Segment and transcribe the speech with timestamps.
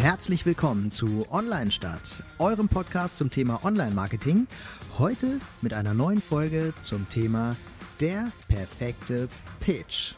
[0.00, 4.46] Herzlich willkommen zu Online Stadt, eurem Podcast zum Thema Online-Marketing.
[4.96, 7.54] Heute mit einer neuen Folge zum Thema
[8.00, 9.28] der perfekte
[9.60, 10.14] Pitch.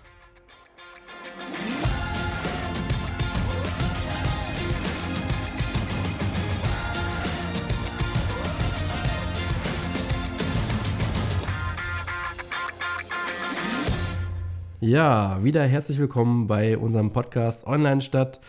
[14.79, 18.41] Ja, wieder herzlich willkommen bei unserem Podcast Online Stadt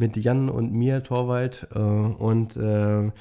[0.00, 1.68] mit Jan und mir, Torwald.
[1.72, 3.12] Äh, und äh,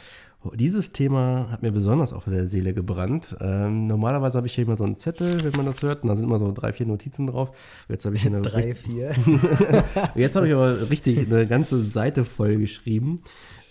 [0.56, 3.36] dieses Thema hat mir besonders auf der Seele gebrannt.
[3.42, 6.16] Ähm, normalerweise habe ich hier immer so einen Zettel, wenn man das hört, und da
[6.16, 7.52] sind immer so drei, vier Notizen drauf.
[7.90, 9.14] Jetzt habe ich eine drei, vier.
[10.16, 13.22] Jetzt habe ich aber richtig eine ganze Seite voll geschrieben.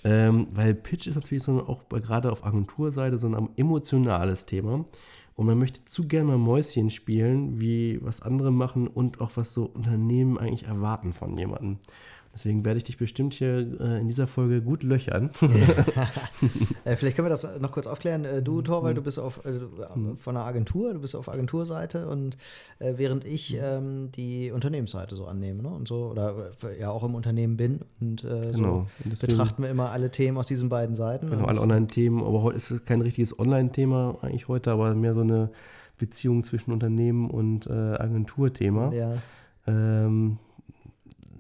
[0.05, 4.85] Ähm, weil Pitch ist natürlich so auch gerade auf Agenturseite so ein emotionales Thema.
[5.35, 9.55] Und man möchte zu gerne mal Mäuschen spielen, wie was andere machen und auch was
[9.55, 11.79] so Unternehmen eigentlich erwarten von jemandem.
[12.39, 15.31] Deswegen werde ich dich bestimmt hier äh, in dieser Folge gut löchern.
[16.85, 18.25] äh, vielleicht können wir das noch kurz aufklären.
[18.25, 19.59] Äh, du, Torwald, du bist auf, äh,
[20.17, 22.37] von einer Agentur, du bist auf Agenturseite und
[22.79, 25.69] äh, während ich ähm, die Unternehmensseite so annehme ne?
[25.69, 28.87] und so oder äh, ja auch im Unternehmen bin und genau.
[29.03, 31.31] so betrachten wir immer alle Themen aus diesen beiden Seiten.
[31.31, 35.23] Genau, alle Online-Themen, aber heute ist es kein richtiges Online-Thema eigentlich heute, aber mehr so
[35.23, 35.51] eine
[35.99, 38.93] Beziehung zwischen Unternehmen und Agenturthema.
[38.93, 39.15] Ja.
[39.67, 40.39] Ähm,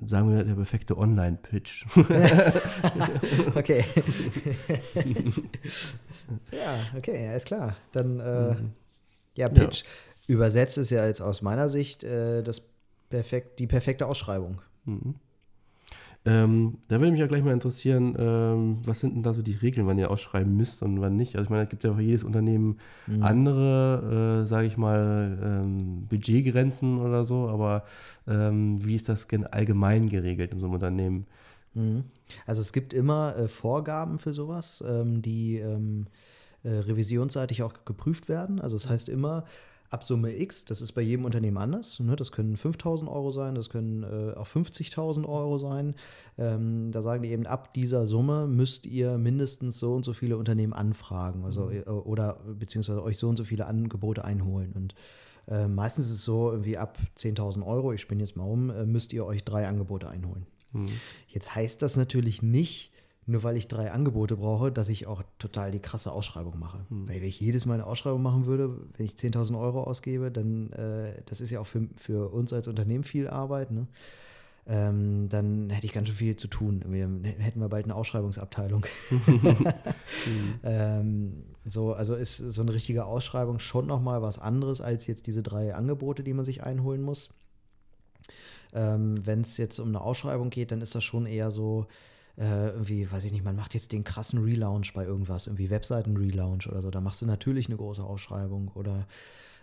[0.06, 1.86] sagen wir, der perfekte Online-Pitch.
[3.54, 3.84] okay.
[6.52, 7.76] ja, okay, ist klar.
[7.92, 8.72] Dann, äh, mhm.
[9.36, 9.82] ja, Pitch.
[9.82, 9.88] Ja.
[10.34, 12.70] Übersetzt ist ja jetzt aus meiner Sicht äh, das
[13.08, 14.60] perfekt, die perfekte Ausschreibung.
[14.84, 15.14] Mhm.
[16.28, 19.52] Ähm, da würde mich ja gleich mal interessieren, ähm, was sind denn da so die
[19.52, 21.36] Regeln, wann ihr ausschreiben müsst und wann nicht?
[21.36, 23.22] Also ich meine, es gibt ja für jedes Unternehmen mhm.
[23.22, 27.84] andere, äh, sage ich mal, ähm, Budgetgrenzen oder so, aber
[28.26, 31.26] ähm, wie ist das allgemein geregelt in so einem Unternehmen?
[31.74, 32.04] Mhm.
[32.46, 36.06] Also es gibt immer äh, Vorgaben für sowas, ähm, die ähm,
[36.64, 38.60] äh, revisionsseitig auch geprüft werden.
[38.60, 39.44] Also das heißt immer,
[39.90, 41.98] ab Summe X, das ist bei jedem Unternehmen anders.
[42.00, 42.16] Ne?
[42.16, 45.94] Das können 5000 Euro sein, das können äh, auch 50.000 Euro sein.
[46.36, 50.36] Ähm, da sagen die eben, ab dieser Summe müsst ihr mindestens so und so viele
[50.36, 51.82] Unternehmen anfragen also, mhm.
[51.86, 54.72] Äh, oder beziehungsweise euch so und so viele Angebote einholen.
[54.74, 54.94] Und
[55.46, 58.84] äh, meistens ist es so, irgendwie ab 10.000 Euro, ich spinne jetzt mal um, äh,
[58.84, 60.46] müsst ihr euch drei Angebote einholen.
[60.72, 60.88] Mhm.
[61.28, 62.92] Jetzt heißt das natürlich nicht,
[63.28, 66.78] nur weil ich drei Angebote brauche, dass ich auch total die krasse Ausschreibung mache.
[66.88, 67.08] Hm.
[67.08, 70.72] Weil wenn ich jedes Mal eine Ausschreibung machen würde, wenn ich 10.000 Euro ausgebe, dann,
[70.72, 73.86] äh, das ist ja auch für, für uns als Unternehmen viel Arbeit, ne?
[74.66, 76.84] ähm, dann hätte ich ganz schön viel zu tun.
[76.86, 77.08] Wir,
[77.38, 78.84] hätten wir bald eine Ausschreibungsabteilung.
[80.62, 85.42] ähm, so, also ist so eine richtige Ausschreibung schon nochmal was anderes als jetzt diese
[85.42, 87.30] drei Angebote, die man sich einholen muss.
[88.74, 91.86] Ähm, wenn es jetzt um eine Ausschreibung geht, dann ist das schon eher so,
[92.38, 96.68] äh, irgendwie, weiß ich nicht, man macht jetzt den krassen Relaunch bei irgendwas, irgendwie Webseiten-Relaunch
[96.68, 99.06] oder so, da machst du natürlich eine große Ausschreibung oder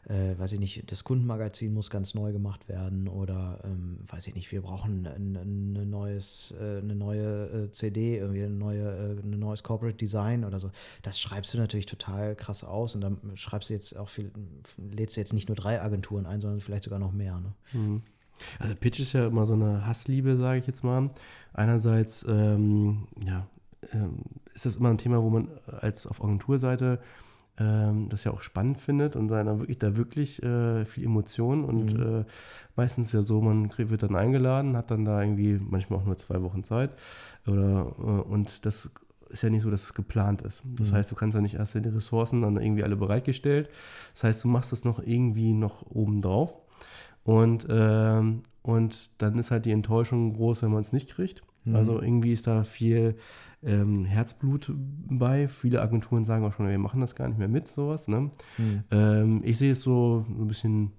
[0.07, 4.35] äh, weiß ich nicht, das Kundenmagazin muss ganz neu gemacht werden oder ähm, weiß ich
[4.35, 8.83] nicht, wir brauchen ein, ein, ein neues, äh, eine neue äh, CD, irgendwie eine neue,
[8.83, 10.69] äh, ein neues Corporate Design oder so.
[11.01, 14.31] Das schreibst du natürlich total krass aus und dann schreibst du jetzt auch viel,
[14.77, 17.39] lädst du jetzt nicht nur drei Agenturen ein, sondern vielleicht sogar noch mehr.
[17.39, 17.53] Ne?
[17.73, 18.01] Mhm.
[18.59, 21.09] Also Pitch ist ja immer so eine Hassliebe, sage ich jetzt mal.
[21.53, 23.47] Einerseits, ähm, ja,
[23.93, 24.19] ähm,
[24.53, 25.49] ist das immer ein Thema, wo man
[25.81, 26.99] als auf Agenturseite
[27.57, 31.93] ähm, das ja auch spannend findet und dann wirklich da wirklich äh, viel Emotion und
[31.93, 32.19] mhm.
[32.21, 32.25] äh,
[32.75, 36.41] meistens ja so, man wird dann eingeladen, hat dann da irgendwie manchmal auch nur zwei
[36.41, 36.91] Wochen Zeit
[37.47, 38.89] oder äh, und das
[39.29, 40.61] ist ja nicht so, dass es geplant ist.
[40.77, 40.93] Das mhm.
[40.93, 43.69] heißt, du kannst ja nicht erst die Ressourcen dann irgendwie alle bereitgestellt.
[44.13, 46.53] Das heißt, du machst das noch irgendwie noch oben drauf.
[47.25, 51.41] Und, ähm, und dann ist halt die Enttäuschung groß, wenn man es nicht kriegt.
[51.65, 51.75] Mhm.
[51.75, 53.15] Also irgendwie ist da viel
[53.63, 55.47] ähm, Herzblut bei.
[55.47, 58.07] Viele Agenturen sagen auch schon, wir machen das gar nicht mehr mit, sowas.
[58.07, 58.29] Ne?
[58.59, 58.83] Mhm.
[58.91, 60.91] Ähm, ich sehe es so ein bisschen,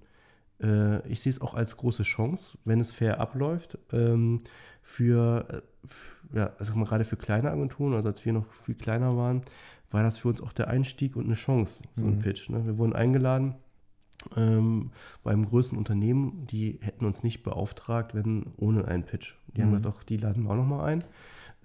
[0.61, 3.77] äh, ich sehe es auch als große Chance, wenn es fair abläuft.
[3.93, 4.41] Ähm,
[4.81, 5.63] für,
[6.33, 9.43] äh, ja, also gerade für kleine Agenturen, also als wir noch viel kleiner waren,
[9.91, 12.19] war das für uns auch der Einstieg und eine Chance, so ein mhm.
[12.19, 12.49] Pitch.
[12.49, 12.65] Ne?
[12.65, 13.55] Wir wurden eingeladen
[14.35, 14.91] ähm,
[15.23, 19.35] beim größten Unternehmen, die hätten uns nicht beauftragt, wenn ohne einen Pitch.
[19.47, 19.65] Die mhm.
[19.65, 21.03] haben gesagt, doch, die laden wir auch nochmal ein.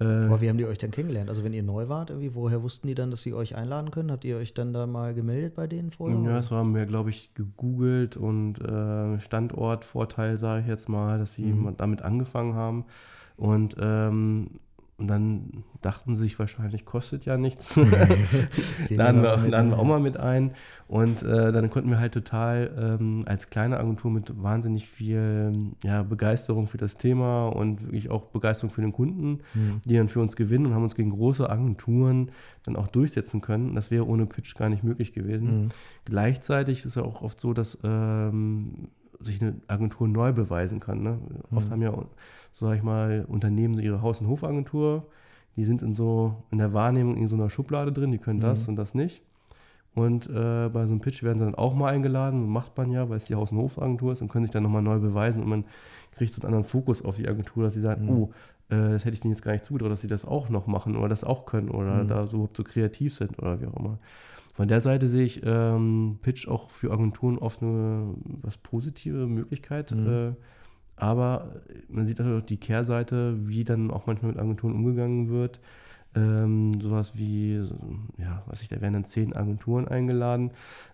[0.01, 1.29] Äh, Aber wie haben die euch denn kennengelernt?
[1.29, 4.11] Also wenn ihr neu wart, irgendwie, woher wussten die dann, dass sie euch einladen können?
[4.11, 6.19] Habt ihr euch dann da mal gemeldet bei denen vorher?
[6.19, 11.35] Ja, das haben wir, glaube ich, gegoogelt und äh, Standortvorteil, sage ich jetzt mal, dass
[11.35, 11.77] sie mhm.
[11.77, 12.85] damit angefangen haben.
[13.37, 14.61] Und ähm,
[14.99, 17.75] und dann dachten sie sich wahrscheinlich, kostet ja nichts.
[18.89, 20.53] laden, wir, laden wir auch mal mit ein.
[20.87, 25.53] Und äh, dann konnten wir halt total ähm, als kleine Agentur mit wahnsinnig viel
[25.83, 29.81] ja, Begeisterung für das Thema und wirklich auch Begeisterung für den Kunden, mhm.
[29.87, 32.31] die dann für uns gewinnen und haben uns gegen große Agenturen
[32.65, 33.75] dann auch durchsetzen können.
[33.75, 35.63] Das wäre ohne Pitch gar nicht möglich gewesen.
[35.63, 35.69] Mhm.
[36.05, 38.89] Gleichzeitig ist es ja auch oft so, dass ähm,
[39.21, 41.03] sich eine Agentur neu beweisen kann.
[41.03, 41.19] Ne?
[41.51, 41.57] Mhm.
[41.57, 41.95] Oft haben ja
[42.53, 45.07] so sag ich mal, Unternehmen so ihre Haus- und Hofagentur,
[45.57, 48.45] die sind in so, in der Wahrnehmung in so einer Schublade drin, die können mhm.
[48.45, 49.23] das und das nicht.
[49.95, 53.11] Und äh, bei so einem Pitch werden sie dann auch mal eingeladen, macht man ja,
[53.11, 55.49] weil es die Haus- und Hofagentur ist und können sich dann nochmal neu beweisen und
[55.49, 55.65] man
[56.13, 58.11] kriegt so einen anderen Fokus auf die Agentur, dass sie sagen, mhm.
[58.11, 58.33] oh,
[58.71, 60.97] äh, das hätte ich denen jetzt gar nicht zugetraut, dass sie das auch noch machen
[60.97, 62.09] oder das auch können oder mhm.
[62.09, 63.99] da so, so kreativ sind oder wie auch immer.
[64.55, 69.93] Von der Seite sehe ich ähm, Pitch auch für Agenturen oft eine was positive Möglichkeit.
[69.93, 70.09] Mhm.
[70.09, 70.33] Äh,
[70.97, 75.61] aber man sieht auch die Kehrseite, wie dann auch manchmal mit Agenturen umgegangen wird.
[76.15, 77.55] Ähm, sowas wie,
[78.19, 80.51] ja, weiß ich, da werden dann zehn Agenturen eingeladen.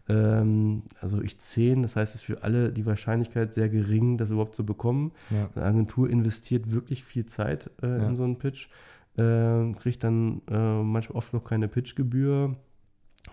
[0.09, 4.31] Ähm, also ich zehn, das heißt, es ist für alle die Wahrscheinlichkeit sehr gering, das
[4.31, 5.11] überhaupt zu bekommen.
[5.31, 5.51] Ja.
[5.57, 8.09] Eine Agentur investiert wirklich viel Zeit äh, ja.
[8.09, 8.69] in so einen Pitch,
[9.17, 12.55] äh, kriegt dann äh, manchmal oft noch keine Pitchgebühr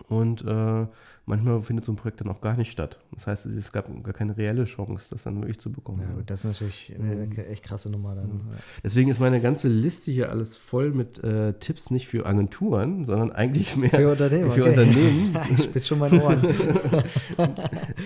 [0.08, 0.86] und äh,
[1.26, 2.98] manchmal findet so ein Projekt dann auch gar nicht statt.
[3.12, 6.02] Das heißt, es gab gar keine reelle Chance, das dann wirklich zu bekommen.
[6.02, 7.38] Ja, das ist natürlich eine mhm.
[7.50, 8.28] echt krasse Nummer dann.
[8.28, 8.40] Mhm.
[8.84, 13.32] Deswegen ist meine ganze Liste hier alles voll mit äh, Tipps nicht für Agenturen, sondern
[13.32, 14.52] eigentlich mehr für Unternehmen.
[14.52, 14.70] Für okay.
[14.70, 15.38] Unternehmen.
[15.50, 16.46] ich spitze schon meine Ohren.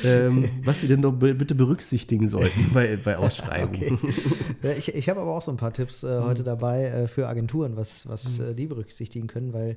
[0.04, 3.98] ähm, was sie denn doch bitte berücksichtigen sollten bei, bei Ausschreibungen.
[4.02, 4.14] Okay.
[4.62, 6.46] Ja, ich ich habe aber auch so ein paar Tipps äh, heute mhm.
[6.46, 8.50] dabei äh, für Agenturen, was, was mhm.
[8.50, 9.76] Äh, die berücksichtigen können, weil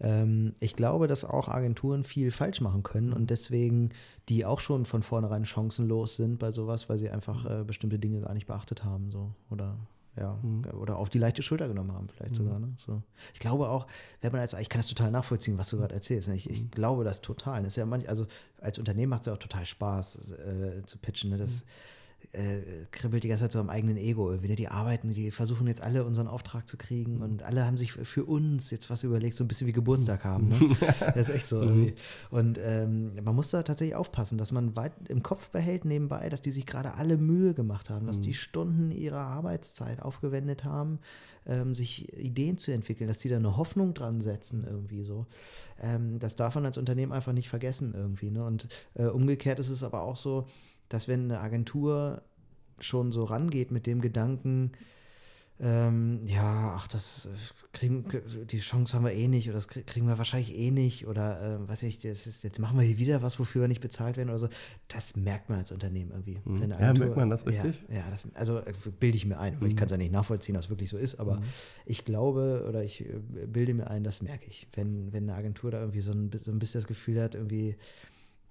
[0.00, 3.90] ähm, ich glaube, dass auch Agenturen viel falsch machen können und deswegen
[4.28, 8.20] die auch schon von vornherein chancenlos sind bei sowas, weil sie einfach äh, bestimmte Dinge
[8.20, 9.76] gar nicht beachtet haben, so oder
[10.16, 10.64] ja, mhm.
[10.78, 12.36] oder auf die leichte Schulter genommen haben, vielleicht mhm.
[12.36, 12.58] sogar.
[12.60, 12.72] Ne?
[12.76, 13.02] So.
[13.32, 13.86] Ich glaube auch,
[14.20, 16.28] wenn man als, ich kann das total nachvollziehen, was du gerade erzählst.
[16.28, 16.36] Ne?
[16.36, 16.70] Ich, ich, mhm.
[16.70, 17.64] glaube das total.
[17.64, 18.26] Das ist ja manch, also
[18.60, 21.30] als Unternehmen macht es ja auch total Spaß äh, zu pitchen.
[21.30, 21.36] Ne?
[21.36, 21.68] Das, mhm
[22.32, 24.48] äh, kribbelt die ganze Zeit so am eigenen Ego irgendwie.
[24.48, 24.56] Ne?
[24.56, 28.24] Die arbeiten, die versuchen jetzt alle unseren Auftrag zu kriegen und alle haben sich für
[28.24, 30.48] uns jetzt was überlegt, so ein bisschen wie Geburtstag haben.
[30.48, 30.76] Ne?
[31.00, 31.60] das ist echt so.
[31.60, 31.94] Irgendwie.
[32.30, 36.42] Und ähm, man muss da tatsächlich aufpassen, dass man weit im Kopf behält nebenbei, dass
[36.42, 38.34] die sich gerade alle Mühe gemacht haben, dass die mhm.
[38.34, 40.98] Stunden ihrer Arbeitszeit aufgewendet haben,
[41.46, 45.26] ähm, sich Ideen zu entwickeln, dass die da eine Hoffnung dran setzen irgendwie so.
[45.80, 48.30] Ähm, das darf man als Unternehmen einfach nicht vergessen irgendwie.
[48.30, 48.44] Ne?
[48.44, 50.46] Und äh, umgekehrt ist es aber auch so,
[50.94, 52.22] dass wenn eine Agentur
[52.78, 54.72] schon so rangeht mit dem Gedanken,
[55.60, 57.28] ähm, ja, ach, das äh,
[57.72, 58.04] kriegen,
[58.50, 61.68] die Chance haben wir eh nicht oder das kriegen wir wahrscheinlich eh nicht oder äh,
[61.68, 64.30] weiß ich, das ist, jetzt machen wir hier wieder was, wofür wir nicht bezahlt werden
[64.30, 64.48] oder so.
[64.88, 66.40] Das merkt man als Unternehmen irgendwie.
[66.44, 66.62] Mhm.
[66.72, 67.84] Agentur, ja, merkt man das richtig?
[67.88, 69.66] Ja, ja das, also äh, bilde ich mir ein, mhm.
[69.66, 71.44] ich kann es ja nicht nachvollziehen, ob es wirklich so ist, aber mhm.
[71.86, 73.12] ich glaube oder ich äh,
[73.46, 74.66] bilde mir ein, das merke ich.
[74.74, 77.76] Wenn, wenn eine Agentur da irgendwie so ein, so ein bisschen das Gefühl hat, irgendwie,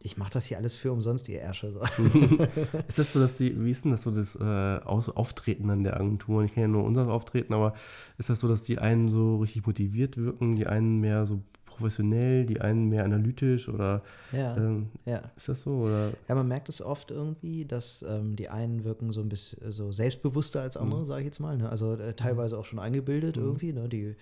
[0.04, 1.72] ich mache das hier alles für umsonst, die Ärsche.
[1.72, 1.80] So.
[2.88, 5.96] ist das so, dass die, wie ist denn das so, das äh, Auftreten an der
[5.96, 6.44] Agentur?
[6.44, 7.74] Ich kenne ja nur unser Auftreten, aber
[8.18, 12.46] ist das so, dass die einen so richtig motiviert wirken, die einen mehr so professionell,
[12.46, 15.22] die einen mehr analytisch oder ja, ähm, ja.
[15.36, 15.72] ist das so?
[15.72, 16.12] Oder?
[16.28, 19.92] Ja, man merkt es oft irgendwie, dass ähm, die einen wirken so ein bisschen so
[19.92, 21.06] selbstbewusster als andere, mhm.
[21.06, 21.58] sage ich jetzt mal.
[21.58, 21.70] Ne?
[21.70, 23.44] Also äh, teilweise auch schon eingebildet mhm.
[23.44, 23.90] irgendwie, ne?
[23.90, 24.16] die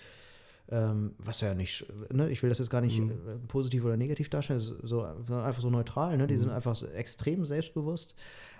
[0.69, 3.11] ähm, was ja nicht, ne, ich will das jetzt gar nicht mhm.
[3.11, 6.27] Äh, positiv oder negativ darstellen, so, einfach so neutral, ne?
[6.27, 6.39] die mhm.
[6.39, 8.15] sind einfach so extrem selbstbewusst.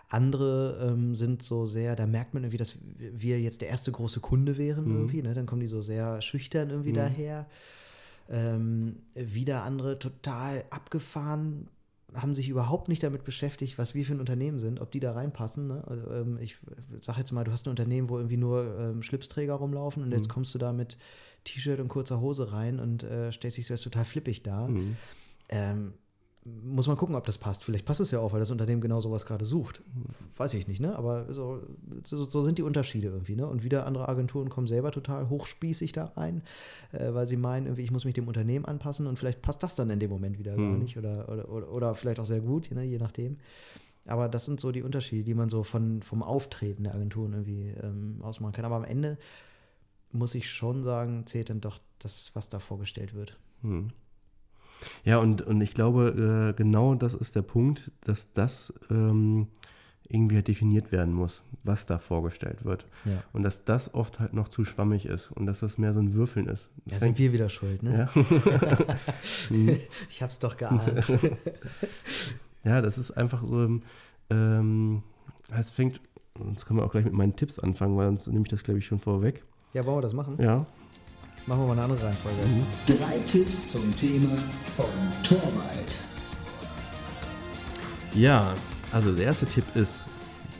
[0.09, 4.19] Andere ähm, sind so sehr, da merkt man irgendwie, dass wir jetzt der erste große
[4.19, 4.95] Kunde wären mhm.
[4.95, 5.33] irgendwie, ne?
[5.33, 6.95] dann kommen die so sehr schüchtern irgendwie mhm.
[6.95, 7.47] daher.
[8.29, 11.67] Ähm, wieder andere total abgefahren,
[12.13, 15.13] haben sich überhaupt nicht damit beschäftigt, was wir für ein Unternehmen sind, ob die da
[15.13, 15.67] reinpassen.
[15.67, 15.83] Ne?
[15.87, 16.57] Also, ähm, ich
[17.01, 20.15] sag jetzt mal, du hast ein Unternehmen, wo irgendwie nur ähm, Schlipsträger rumlaufen und mhm.
[20.15, 20.97] jetzt kommst du da mit
[21.43, 24.67] T-Shirt und kurzer Hose rein und äh, stellst dich selbst total flippig da.
[24.67, 24.97] Mhm.
[25.49, 25.93] Ähm,
[26.43, 27.63] muss man gucken, ob das passt.
[27.63, 29.83] Vielleicht passt es ja auch, weil das Unternehmen genau sowas gerade sucht.
[30.37, 30.95] Weiß ich nicht, ne?
[30.95, 31.61] Aber so,
[32.03, 33.45] so, so, sind die Unterschiede irgendwie, ne?
[33.45, 36.41] Und wieder andere Agenturen kommen selber total hochspießig da rein,
[36.93, 39.75] äh, weil sie meinen, irgendwie, ich muss mich dem Unternehmen anpassen und vielleicht passt das
[39.75, 40.71] dann in dem Moment wieder mhm.
[40.71, 42.83] gar nicht oder, oder, oder, oder, vielleicht auch sehr gut, ne?
[42.83, 43.37] je nachdem.
[44.07, 47.73] Aber das sind so die Unterschiede, die man so von, vom Auftreten der Agenturen irgendwie
[47.83, 48.65] ähm, ausmachen kann.
[48.65, 49.19] Aber am Ende
[50.11, 53.37] muss ich schon sagen, zählt dann doch das, was da vorgestellt wird.
[53.61, 53.91] Hm.
[55.03, 59.47] Ja, und, und ich glaube, äh, genau das ist der Punkt, dass das ähm,
[60.11, 62.85] irgendwie halt definiert werden muss, was da vorgestellt wird.
[63.05, 63.23] Ja.
[63.33, 66.13] Und dass das oft halt noch zu schwammig ist und dass das mehr so ein
[66.13, 66.69] Würfeln ist.
[66.85, 68.09] Da sind wir wieder schuld, ne?
[68.15, 68.21] Ja.
[70.09, 71.09] ich hab's doch geahnt.
[72.63, 73.79] ja, das ist einfach so,
[74.29, 75.03] ähm,
[75.57, 76.01] es fängt,
[76.49, 78.79] jetzt können wir auch gleich mit meinen Tipps anfangen, weil sonst nehme ich das, glaube
[78.79, 79.43] ich, schon vorweg.
[79.73, 80.37] Ja, wollen wir das machen?
[80.41, 80.65] Ja.
[81.47, 82.37] Machen wir mal eine andere Reihenfolge.
[82.45, 82.65] Mhm.
[82.85, 84.85] Drei Tipps zum Thema von
[85.23, 85.97] Torwald.
[88.13, 88.53] Ja,
[88.91, 90.05] also der erste Tipp ist,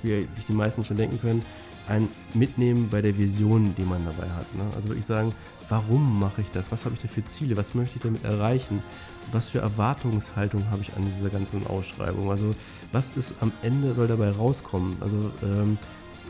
[0.01, 1.45] wie sich die meisten schon denken können,
[1.87, 4.53] ein Mitnehmen bei der Vision, die man dabei hat.
[4.55, 4.63] Ne?
[4.75, 5.33] Also wirklich sagen,
[5.69, 6.65] warum mache ich das?
[6.69, 7.57] Was habe ich da für Ziele?
[7.57, 8.81] Was möchte ich damit erreichen?
[9.31, 12.31] Was für Erwartungshaltung habe ich an dieser ganzen Ausschreibung?
[12.31, 12.55] Also
[12.91, 14.95] was ist am Ende soll dabei rauskommen?
[14.99, 15.77] Also ähm,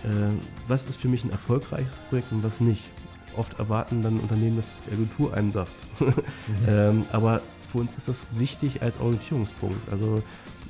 [0.03, 0.33] äh,
[0.67, 2.83] was ist für mich ein erfolgreiches Projekt und was nicht?
[3.37, 5.71] Oft erwarten dann Unternehmen, dass die Agentur einem sagt.
[6.67, 9.91] ähm, aber für uns ist das wichtig als Orientierungspunkt.
[9.91, 10.21] Also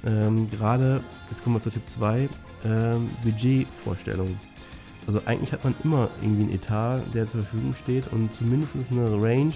[0.05, 2.29] ähm, gerade, jetzt kommen wir zu Tipp 2,
[2.65, 4.39] ähm, Budgetvorstellung.
[5.07, 9.21] Also eigentlich hat man immer irgendwie einen Etat, der zur Verfügung steht und zumindest eine
[9.21, 9.53] Range,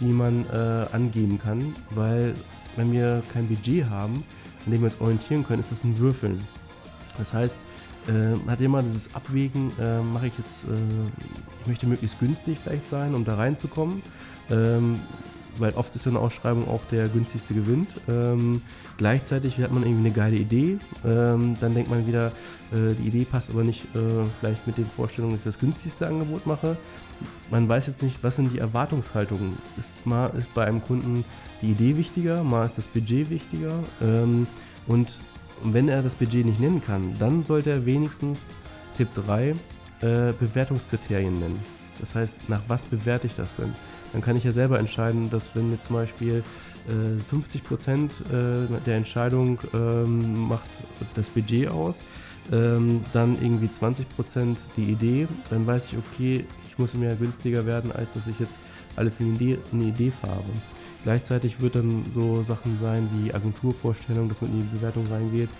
[0.00, 2.34] die man äh, angeben kann, weil
[2.76, 4.24] wenn wir kein Budget haben,
[4.66, 6.42] an dem wir uns orientieren können, ist das ein Würfeln.
[7.16, 7.56] Das heißt,
[8.08, 10.76] äh, hat immer dieses Abwägen, äh, mache ich jetzt, äh,
[11.62, 14.02] ich möchte möglichst günstig vielleicht sein, um da reinzukommen,
[14.50, 15.00] ähm,
[15.58, 17.88] weil oft ist ja eine Ausschreibung auch der günstigste gewinnt.
[18.08, 18.62] Ähm,
[18.98, 22.32] gleichzeitig hat man irgendwie eine geile Idee, ähm, dann denkt man wieder,
[22.72, 26.06] äh, die Idee passt aber nicht äh, vielleicht mit den Vorstellungen, dass ich das günstigste
[26.06, 26.76] Angebot mache.
[27.50, 29.56] Man weiß jetzt nicht, was sind die Erwartungshaltungen.
[29.78, 31.24] Ist mal ist bei einem Kunden
[31.62, 33.82] die Idee wichtiger, mal ist das Budget wichtiger.
[34.02, 34.46] Ähm,
[35.62, 38.50] und wenn er das Budget nicht nennen kann, dann sollte er wenigstens
[38.96, 39.54] Tipp 3 äh,
[40.38, 41.60] Bewertungskriterien nennen.
[42.00, 43.72] Das heißt, nach was bewerte ich das denn?
[44.12, 46.42] Dann kann ich ja selber entscheiden, dass wenn jetzt zum Beispiel
[46.88, 50.68] äh, 50% äh, der Entscheidung ähm, macht
[51.14, 51.96] das Budget aus,
[52.52, 57.90] ähm, dann irgendwie 20% die Idee, dann weiß ich, okay, ich muss mir günstiger werden,
[57.92, 58.54] als dass ich jetzt
[58.96, 60.44] alles in die, in die Idee fahre.
[61.04, 65.50] Gleichzeitig wird dann so Sachen sein wie Agenturvorstellung, dass man in die Bewertung reingeht.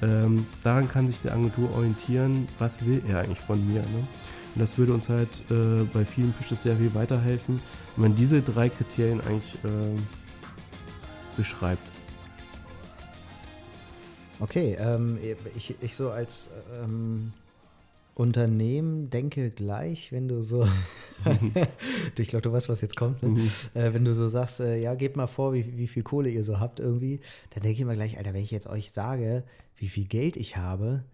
[0.00, 3.80] Ähm, daran kann sich der Agentur orientieren, was will er eigentlich von mir.
[3.80, 4.06] Ne?
[4.54, 7.60] Und das würde uns halt äh, bei vielen Pitches sehr viel weiterhelfen,
[7.96, 9.98] wenn man diese drei Kriterien eigentlich äh,
[11.36, 11.90] beschreibt.
[14.38, 15.18] Okay, ähm,
[15.56, 16.50] ich, ich so als
[16.82, 17.32] ähm,
[18.14, 20.68] Unternehmen denke gleich, wenn du so,
[22.18, 23.30] ich glaube, du weißt, was jetzt kommt, ne?
[23.30, 23.50] Mhm.
[23.74, 26.44] äh, wenn du so sagst, äh, ja, gebt mal vor, wie, wie viel Kohle ihr
[26.44, 29.44] so habt irgendwie, dann denke ich mir gleich, Alter, wenn ich jetzt euch sage,
[29.76, 31.04] wie viel Geld ich habe,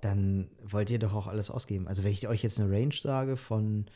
[0.00, 1.86] dann wollt ihr doch auch alles ausgeben.
[1.86, 3.86] Also wenn ich euch jetzt eine Range sage von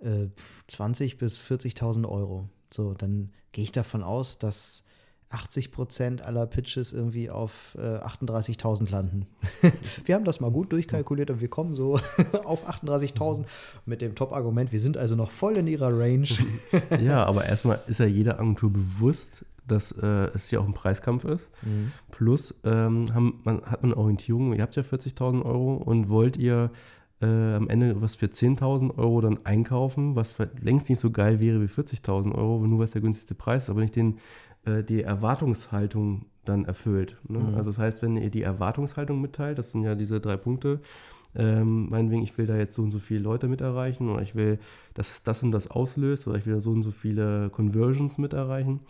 [0.00, 0.28] äh,
[0.68, 4.84] 20 bis 40.000 Euro, so, dann gehe ich davon aus, dass
[5.30, 9.26] 80 Prozent aller Pitches irgendwie auf äh, 38.000 landen.
[10.04, 11.94] wir haben das mal gut durchkalkuliert und wir kommen so
[12.44, 13.44] auf 38.000
[13.86, 16.28] mit dem Top-Argument, wir sind also noch voll in ihrer Range.
[17.00, 21.24] ja, aber erstmal ist ja jeder Agentur bewusst, dass äh, es ja auch ein Preiskampf
[21.24, 21.48] ist.
[21.62, 21.92] Mhm.
[22.10, 26.36] Plus ähm, haben, man, hat man eine Orientierung, ihr habt ja 40.000 Euro und wollt
[26.36, 26.72] ihr
[27.22, 31.60] äh, am Ende was für 10.000 Euro dann einkaufen, was längst nicht so geil wäre
[31.60, 34.18] wie 40.000 Euro, nur was der günstigste Preis ist, aber nicht den,
[34.64, 37.16] äh, die Erwartungshaltung dann erfüllt.
[37.28, 37.38] Ne?
[37.38, 37.54] Mhm.
[37.54, 40.80] Also das heißt, wenn ihr die Erwartungshaltung mitteilt, das sind ja diese drei Punkte,
[41.34, 44.34] ähm, meinetwegen, ich will da jetzt so und so viele Leute mit erreichen oder ich
[44.34, 44.58] will,
[44.94, 48.32] dass es das und das auslöst oder ich will so und so viele Conversions mit
[48.32, 48.80] erreichen,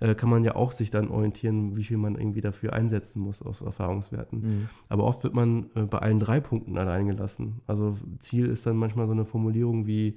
[0.00, 3.42] äh, kann man ja auch sich dann orientieren, wie viel man irgendwie dafür einsetzen muss
[3.42, 4.40] aus Erfahrungswerten.
[4.40, 4.68] Mhm.
[4.88, 7.60] Aber oft wird man äh, bei allen drei Punkten allein gelassen.
[7.66, 10.14] Also Ziel ist dann manchmal so eine Formulierung wie,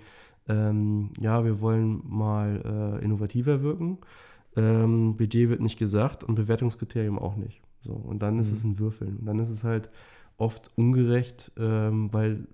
[0.47, 3.97] ähm, ja, wir wollen mal äh, innovativer wirken.
[4.55, 7.61] Ähm, Budget wird nicht gesagt und Bewertungskriterium auch nicht.
[7.81, 8.57] So, und dann ist Mhm.
[8.57, 9.17] es ein Würfeln.
[9.17, 9.89] Und dann ist es halt
[10.37, 12.47] oft ungerecht, ähm, weil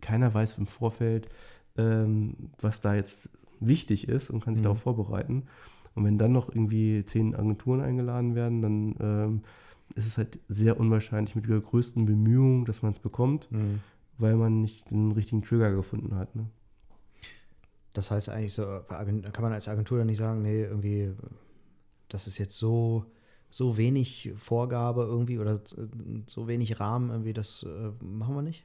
[0.00, 1.28] keiner weiß im Vorfeld,
[1.76, 4.64] ähm, was da jetzt wichtig ist und kann sich Mhm.
[4.64, 5.44] darauf vorbereiten.
[5.94, 9.42] Und wenn dann noch irgendwie zehn Agenturen eingeladen werden, dann ähm,
[9.94, 13.80] ist es halt sehr unwahrscheinlich mit der größten Bemühung, dass man es bekommt, Mhm.
[14.18, 16.34] weil man nicht den richtigen Trigger gefunden hat.
[16.36, 16.46] Ne?
[17.94, 21.12] Das heißt eigentlich so, kann man als Agentur dann nicht sagen, nee, irgendwie,
[22.16, 23.04] das ist jetzt so,
[23.50, 25.60] so wenig Vorgabe irgendwie oder
[26.26, 28.64] so wenig Rahmen irgendwie, das äh, machen wir nicht?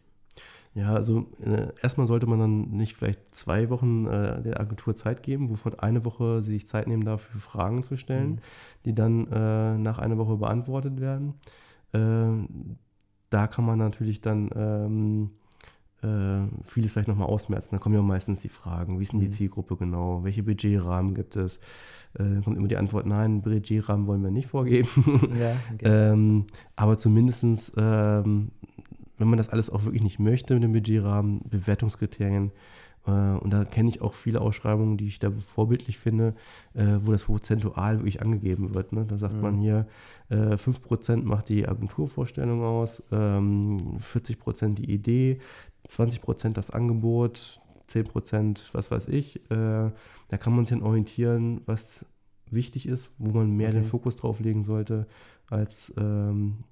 [0.74, 5.22] Ja, also äh, erstmal sollte man dann nicht vielleicht zwei Wochen äh, der Agentur Zeit
[5.22, 8.40] geben, wovon eine Woche sie sich Zeit nehmen darf, für Fragen zu stellen, Mhm.
[8.86, 11.34] die dann äh, nach einer Woche beantwortet werden.
[11.94, 12.78] Ähm,
[13.30, 15.32] da kann man natürlich dann ähm,
[16.04, 17.70] äh, vieles vielleicht nochmal ausmerzen.
[17.72, 19.32] Da kommen ja meistens die Fragen, wie ist denn die Mhm.
[19.34, 21.58] Zielgruppe genau, welche Budgetrahmen gibt es?
[22.16, 24.88] Äh, dann kommt immer die Antwort, nein, Budgetrahmen wollen wir nicht vorgeben.
[25.40, 25.84] Ja, okay.
[26.12, 28.52] Ähm, aber zumindestens, ähm,
[29.18, 32.52] wenn man das alles auch wirklich nicht möchte mit dem Budgetrahmen, Bewertungskriterien,
[33.08, 36.36] äh, und da kenne ich auch viele Ausschreibungen, die ich da vorbildlich finde,
[36.74, 38.94] äh, wo das prozentual wirklich angegeben wird.
[38.94, 39.06] Ne?
[39.08, 39.42] Da sagt Mhm.
[39.42, 39.88] man hier,
[40.30, 45.40] äh, 5% macht die Agenturvorstellung aus, ähm, 40% die Idee,
[45.88, 47.60] 20% das Angebot,
[47.90, 49.38] 10%, was weiß ich.
[49.52, 49.92] Äh,
[50.30, 52.06] da kann man sich dann orientieren, was
[52.50, 53.80] wichtig ist, wo man mehr Okay.
[53.80, 55.08] den Fokus drauf legen sollte,
[55.48, 56.64] als, ähm,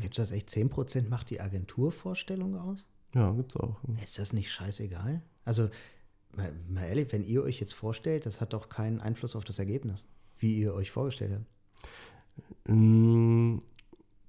[0.00, 2.84] Gibt es das echt 10% macht die Agenturvorstellung aus?
[3.14, 3.76] ja, gibt es auch.
[4.02, 5.22] Ist das nicht scheißegal?
[5.46, 5.70] Also,
[6.36, 9.58] mal, mal ehrlich, wenn ihr euch jetzt vorstellt, das hat doch keinen Einfluss auf das
[9.58, 10.06] Ergebnis,
[10.38, 11.46] wie ihr euch vorgestellt habt.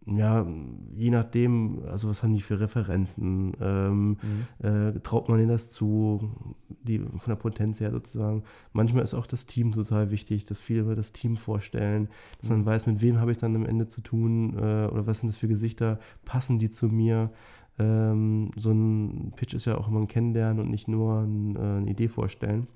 [0.10, 0.48] Ja,
[0.96, 3.54] je nachdem, also was haben die für Referenzen?
[3.60, 4.18] Ähm,
[4.60, 6.32] äh, traut man denen das zu,
[6.70, 8.44] die, von der Potenz her sozusagen.
[8.72, 12.08] Manchmal ist auch das Team total wichtig, dass viele über das Team vorstellen,
[12.40, 15.20] dass man weiß, mit wem habe ich dann am Ende zu tun äh, oder was
[15.20, 17.32] sind das für Gesichter, passen die zu mir.
[17.78, 21.60] Ähm, so ein Pitch ist ja auch immer ein Kennenlernen und nicht nur ein, äh,
[21.60, 22.68] eine Idee vorstellen.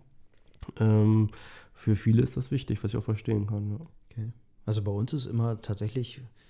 [0.80, 1.30] Ähm,
[1.74, 3.72] für viele ist das wichtig, was ich auch verstehen kann.
[3.72, 3.78] Ja.
[4.10, 4.32] Okay.
[4.66, 6.40] Also bei uns ist immer tatsächlich, ich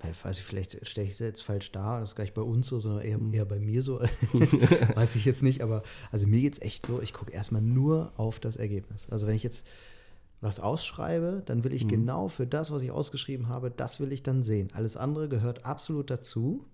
[0.00, 2.68] weiß ich, vielleicht stelle ich es jetzt falsch dar, das ist gar nicht bei uns
[2.68, 4.00] so, sondern eher, eher bei mir so.
[4.94, 8.12] weiß ich jetzt nicht, aber also mir geht es echt so, ich gucke erstmal nur
[8.16, 9.08] auf das Ergebnis.
[9.10, 9.66] Also wenn ich jetzt
[10.40, 14.22] was ausschreibe, dann will ich genau für das, was ich ausgeschrieben habe, das will ich
[14.22, 14.70] dann sehen.
[14.72, 16.64] Alles andere gehört absolut dazu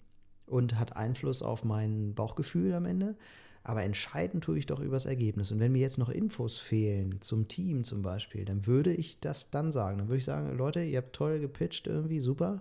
[0.47, 3.17] und hat Einfluss auf mein Bauchgefühl am Ende.
[3.63, 5.51] Aber entscheiden tue ich doch über das Ergebnis.
[5.51, 9.49] Und wenn mir jetzt noch Infos fehlen, zum Team zum Beispiel, dann würde ich das
[9.49, 9.97] dann sagen.
[9.97, 12.61] Dann würde ich sagen, Leute, ihr habt toll gepitcht irgendwie, super.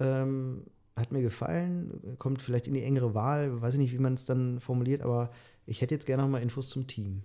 [0.00, 0.64] Ähm,
[0.96, 4.24] hat mir gefallen, kommt vielleicht in die engere Wahl, weiß ich nicht, wie man es
[4.24, 5.30] dann formuliert, aber
[5.66, 7.22] ich hätte jetzt gerne noch mal Infos zum Team.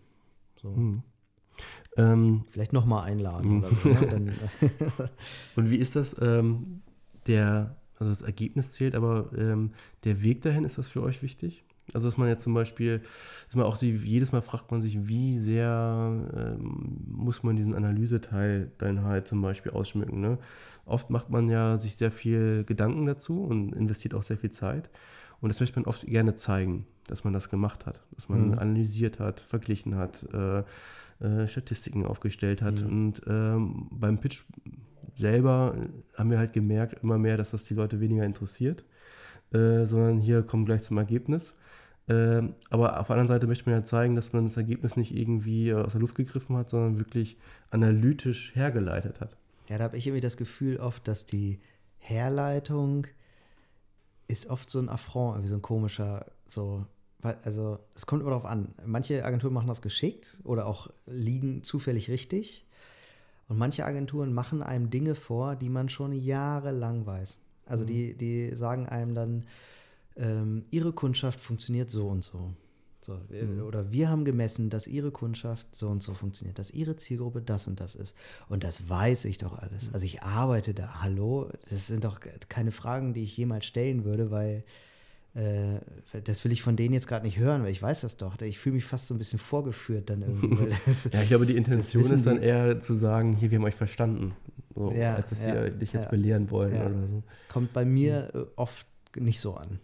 [0.55, 0.75] So.
[0.75, 1.03] Hm.
[1.97, 3.89] Ähm, Vielleicht noch mal einladen oder so.
[3.89, 4.07] Ne?
[4.07, 4.33] Dann,
[5.55, 6.15] Und wie ist das?
[6.21, 6.81] Ähm,
[7.27, 9.71] der, also das Ergebnis zählt, aber ähm,
[10.03, 11.63] der Weg dahin, ist das für euch wichtig?
[11.93, 13.01] Also, dass man jetzt zum Beispiel,
[13.47, 17.75] dass man auch die, jedes Mal fragt man sich, wie sehr ähm, muss man diesen
[17.75, 20.19] Analyseteil dann halt zum Beispiel ausschmücken.
[20.19, 20.37] Ne?
[20.85, 24.89] Oft macht man ja sich sehr viel Gedanken dazu und investiert auch sehr viel Zeit.
[25.41, 28.59] Und das möchte man oft gerne zeigen, dass man das gemacht hat, dass man Mhm.
[28.59, 30.63] analysiert hat, verglichen hat, äh,
[31.23, 32.81] äh, Statistiken aufgestellt hat.
[32.81, 34.43] Und ähm, beim Pitch
[35.17, 35.75] selber
[36.15, 38.83] haben wir halt gemerkt immer mehr, dass das die Leute weniger interessiert,
[39.53, 41.53] äh, sondern hier kommen gleich zum Ergebnis.
[42.07, 45.15] Ähm, aber auf der anderen Seite möchte man ja zeigen, dass man das Ergebnis nicht
[45.15, 47.37] irgendwie äh, aus der Luft gegriffen hat, sondern wirklich
[47.71, 49.35] analytisch hergeleitet hat.
[49.69, 51.59] ja, da habe ich irgendwie das Gefühl oft, dass die
[51.97, 53.07] Herleitung
[54.27, 56.85] ist oft so ein Affront, irgendwie so ein komischer, so,
[57.21, 58.75] also es kommt immer darauf an.
[58.85, 62.65] Manche Agenturen machen das geschickt oder auch liegen zufällig richtig.
[63.47, 67.37] Und manche Agenturen machen einem Dinge vor, die man schon jahrelang weiß.
[67.65, 69.45] Also die, die sagen einem dann,
[70.17, 72.53] ähm, ihre Kundschaft funktioniert so und so.
[73.01, 76.95] so wir- Oder wir haben gemessen, dass ihre Kundschaft so und so funktioniert, dass ihre
[76.95, 78.15] Zielgruppe das und das ist.
[78.49, 79.93] Und das weiß ich doch alles.
[79.93, 81.01] Also ich arbeite da.
[81.01, 84.63] Hallo, das sind doch keine Fragen, die ich jemals stellen würde, weil
[85.35, 85.81] äh,
[86.23, 88.39] das will ich von denen jetzt gerade nicht hören, weil ich weiß das doch.
[88.41, 90.69] Ich fühle mich fast so ein bisschen vorgeführt dann irgendwie.
[90.85, 93.75] das- Ja, ich glaube, die Intention ist dann eher zu sagen, hier, wir haben euch
[93.75, 94.33] verstanden,
[94.73, 96.09] so, Ja, als dass ja, sie dich jetzt ja.
[96.09, 97.23] belehren wollen oder so.
[97.49, 99.79] kommt bei mir äh, oft nicht so an.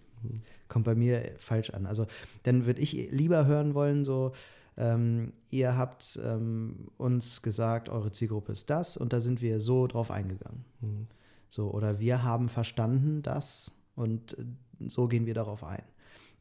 [0.67, 1.85] Kommt bei mir falsch an.
[1.85, 2.07] Also
[2.43, 4.31] dann würde ich lieber hören wollen, so,
[4.77, 9.87] ähm, ihr habt ähm, uns gesagt, eure Zielgruppe ist das und da sind wir so
[9.87, 10.63] drauf eingegangen.
[10.81, 11.07] Mhm.
[11.49, 14.45] So, oder wir haben verstanden das und äh,
[14.87, 15.83] so gehen wir darauf ein.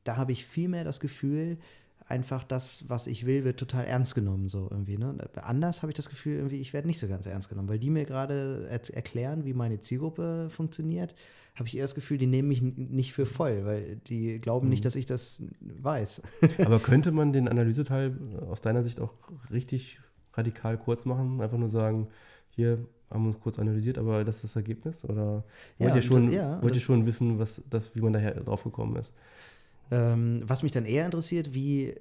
[0.05, 1.59] Da habe ich viel mehr das Gefühl,
[2.11, 4.99] einfach das, was ich will, wird total ernst genommen, so irgendwie.
[4.99, 5.17] Ne?
[5.43, 7.91] Anders habe ich das Gefühl, irgendwie, ich werde nicht so ganz ernst genommen, weil die
[7.91, 11.15] mir gerade er erklären, wie meine Zielgruppe funktioniert,
[11.55, 14.85] habe ich eher das Gefühl, die nehmen mich nicht für voll, weil die glauben nicht,
[14.85, 16.23] dass ich das weiß.
[16.65, 18.17] Aber könnte man den Analyseteil
[18.49, 19.13] aus deiner Sicht auch
[19.51, 19.99] richtig
[20.35, 21.41] radikal kurz machen?
[21.41, 22.09] Einfach nur sagen,
[22.51, 22.79] hier
[23.11, 25.05] haben wir uns kurz analysiert, aber das ist das Ergebnis?
[25.05, 25.43] Oder
[25.79, 28.13] Ja, wollt ihr und schon, das- ja, wollt ihr schon wissen, was das, wie man
[28.13, 29.13] daher drauf gekommen ist?
[29.91, 31.95] Ähm, was mich dann eher interessiert, wie,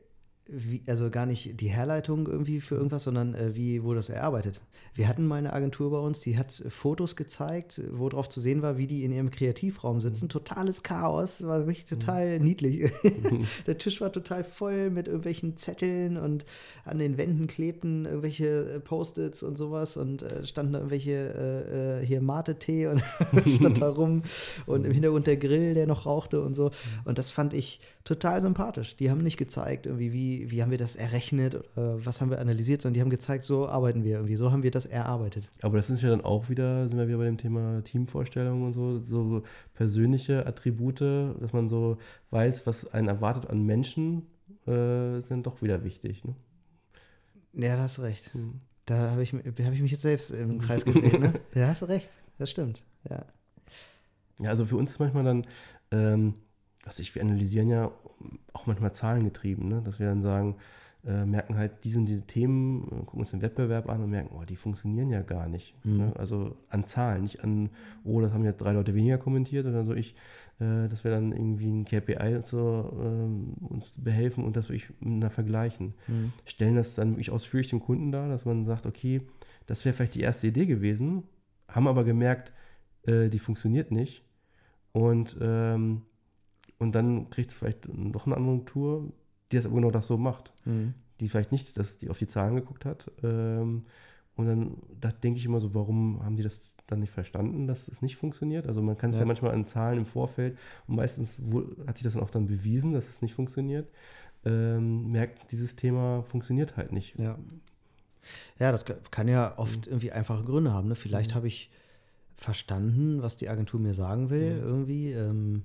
[0.52, 4.62] wie, also gar nicht die Herleitung irgendwie für irgendwas, sondern äh, wie wurde das erarbeitet?
[4.96, 8.62] Wir hatten mal eine Agentur bei uns, die hat Fotos gezeigt, wo drauf zu sehen
[8.62, 10.28] war, wie die in ihrem Kreativraum sitzen.
[10.28, 12.92] Totales Chaos, war wirklich total niedlich.
[13.68, 16.46] Der Tisch war total voll mit irgendwelchen Zetteln und
[16.84, 22.02] an den Wänden klebten irgendwelche äh, Post-its und sowas und äh, standen da irgendwelche äh,
[22.02, 23.04] äh, hier Mate-Tee und
[23.56, 24.24] stand da rum
[24.66, 26.72] und im Hintergrund der Grill, der noch rauchte und so.
[27.06, 28.96] Und das fand ich total sympathisch.
[28.96, 32.40] Die haben nicht gezeigt, irgendwie, wie, wie haben wir das errechnet oder was haben wir
[32.40, 35.50] analysiert, sondern die haben gezeigt, so arbeiten wir irgendwie, so haben wir das erarbeitet.
[35.62, 38.74] Aber das ist ja dann auch wieder, sind wir wieder bei dem Thema Teamvorstellung und
[38.74, 41.98] so, so persönliche Attribute, dass man so
[42.32, 44.28] weiß, was einen erwartet an Menschen,
[44.66, 46.24] äh, sind doch wieder wichtig.
[46.24, 46.36] Ne?
[47.54, 48.34] Ja, da hast du recht.
[48.34, 48.62] Hm.
[48.86, 51.34] Da habe ich, hab ich mich jetzt selbst im Kreis gedreht, ne?
[51.54, 52.84] Da hast du recht, das stimmt.
[53.10, 53.26] Ja.
[54.40, 55.46] Ja, also für uns ist manchmal dann,
[55.92, 56.34] ähm,
[56.86, 57.92] was ich, wir analysieren ja
[58.54, 59.82] auch manchmal zahlengetrieben, ne?
[59.84, 60.56] dass wir dann sagen,
[61.06, 64.36] äh, merken halt diese und diese Themen, äh, gucken uns den Wettbewerb an und merken,
[64.38, 65.74] oh, die funktionieren ja gar nicht.
[65.86, 65.98] Mhm.
[65.98, 66.14] Ne?
[66.18, 67.70] Also an Zahlen, nicht an,
[68.04, 69.94] oh, das haben ja drei Leute weniger kommentiert oder so.
[69.94, 70.16] Ich,
[70.60, 74.90] äh, dass wir dann irgendwie ein KPI und so ähm, uns behelfen und das wirklich
[75.00, 75.94] miteinander vergleichen.
[76.08, 76.34] Mhm.
[76.46, 79.22] Stellen das dann wirklich ausführlich dem Kunden dar, dass man sagt, okay,
[79.68, 81.24] das wäre vielleicht die erste Idee gewesen,
[81.70, 82.52] haben aber gemerkt,
[83.04, 84.24] äh, die funktioniert nicht.
[84.92, 86.02] Und, ähm,
[86.80, 89.12] und dann kriegt es vielleicht noch eine andere Tour,
[89.52, 90.52] die das aber genau das so macht.
[90.66, 90.94] Mhm.
[91.20, 93.12] Die vielleicht nicht, dass die auf die Zahlen geguckt hat.
[93.24, 93.84] Ähm,
[94.36, 97.88] und dann da denke ich immer so, warum haben die das dann nicht verstanden, dass
[97.90, 98.66] es nicht funktioniert?
[98.68, 99.22] Also man kann es ja.
[99.24, 99.26] Ja.
[99.28, 102.94] manchmal an Zahlen im Vorfeld und meistens wo, hat sich das dann auch dann bewiesen,
[102.94, 103.90] dass es nicht funktioniert.
[104.46, 107.20] Ähm, merkt, dieses Thema funktioniert halt nicht.
[107.20, 107.38] Ja.
[108.60, 110.88] Ja, das kann ja oft irgendwie einfache Gründe haben.
[110.88, 110.96] Ne?
[110.96, 111.36] Vielleicht Mhm.
[111.36, 111.70] habe ich
[112.38, 114.64] verstanden, was die Agentur mir sagen will, Mhm.
[114.64, 115.12] irgendwie.
[115.12, 115.64] Ähm,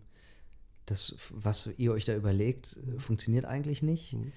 [0.86, 4.14] das, was ihr euch da überlegt, äh, funktioniert eigentlich nicht.
[4.14, 4.32] Mhm.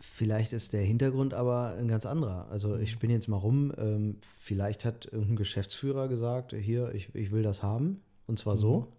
[0.00, 2.48] Vielleicht ist der Hintergrund aber ein ganz anderer.
[2.50, 3.72] Also ich spinne jetzt mal rum.
[3.78, 8.02] Ähm, vielleicht hat irgendein Geschäftsführer gesagt, hier, ich, ich will das haben.
[8.26, 8.92] Und zwar so.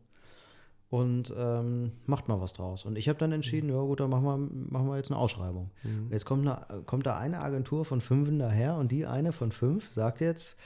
[0.89, 2.85] Und ähm, macht mal was draus.
[2.85, 5.71] Und ich habe dann entschieden, ja gut, dann machen wir, machen wir jetzt eine Ausschreibung.
[5.83, 6.11] Mhm.
[6.11, 9.91] Jetzt kommt, eine, kommt da eine Agentur von fünf daher und die eine von fünf
[9.93, 10.57] sagt jetzt,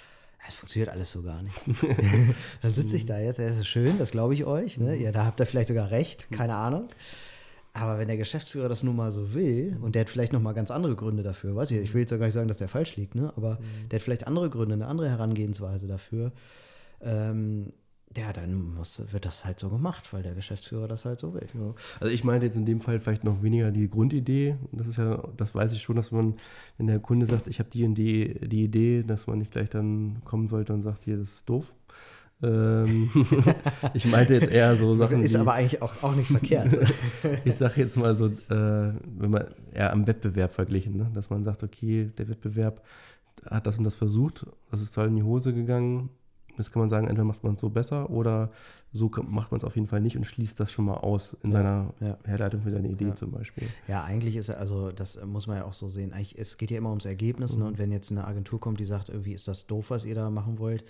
[0.48, 1.56] es funktioniert alles so gar nicht.
[2.62, 4.78] dann sitze ich da jetzt, das ist schön, das glaube ich euch.
[4.78, 4.96] Ne?
[4.96, 6.90] Ja, da habt ihr vielleicht sogar recht, keine Ahnung.
[7.74, 10.54] Aber wenn der Geschäftsführer das nun mal so will und der hat vielleicht noch mal
[10.54, 12.68] ganz andere Gründe dafür, weiß ich, ich will jetzt ja gar nicht sagen, dass der
[12.68, 13.32] falsch liegt, ne?
[13.36, 13.60] aber
[13.92, 16.32] der hat vielleicht andere Gründe, eine andere Herangehensweise dafür.
[17.02, 17.72] Ähm,
[18.18, 21.46] ja, dann muss, wird das halt so gemacht, weil der Geschäftsführer das halt so will.
[21.54, 21.74] Ja.
[22.00, 24.56] Also ich meinte jetzt in dem Fall vielleicht noch weniger die Grundidee.
[24.72, 26.36] Das ist ja, das weiß ich schon, dass man,
[26.78, 30.22] wenn der Kunde sagt, ich habe die, die, die Idee, dass man nicht gleich dann
[30.26, 31.66] kommen sollte und sagt, hier, das ist doof.
[32.42, 33.10] Ähm,
[33.94, 35.22] ich meinte jetzt eher so Sachen.
[35.22, 36.76] Ist wie, aber eigentlich auch, auch nicht verkehrt.
[37.46, 41.12] ich sage jetzt mal so, äh, wenn man eher am Wettbewerb verglichen, ne?
[41.14, 42.84] dass man sagt, okay, der Wettbewerb
[43.46, 46.10] hat das und das versucht, das ist total in die Hose gegangen.
[46.60, 48.52] Jetzt kann man sagen, entweder macht man es so besser oder
[48.94, 51.52] so macht man es auf jeden Fall nicht und schließt das schon mal aus in
[51.52, 52.18] Ja, seiner ja.
[52.26, 53.16] Herleitung für seine Idee Ja.
[53.16, 53.68] zum Beispiel.
[53.88, 56.14] Ja, eigentlich ist also das muss man ja auch so sehen.
[56.14, 57.56] Eigentlich, es geht ja immer ums Ergebnis.
[57.58, 57.66] Ne?
[57.66, 60.30] Und wenn jetzt eine Agentur kommt, die sagt, irgendwie ist das doof, was ihr da
[60.30, 60.84] machen wollt,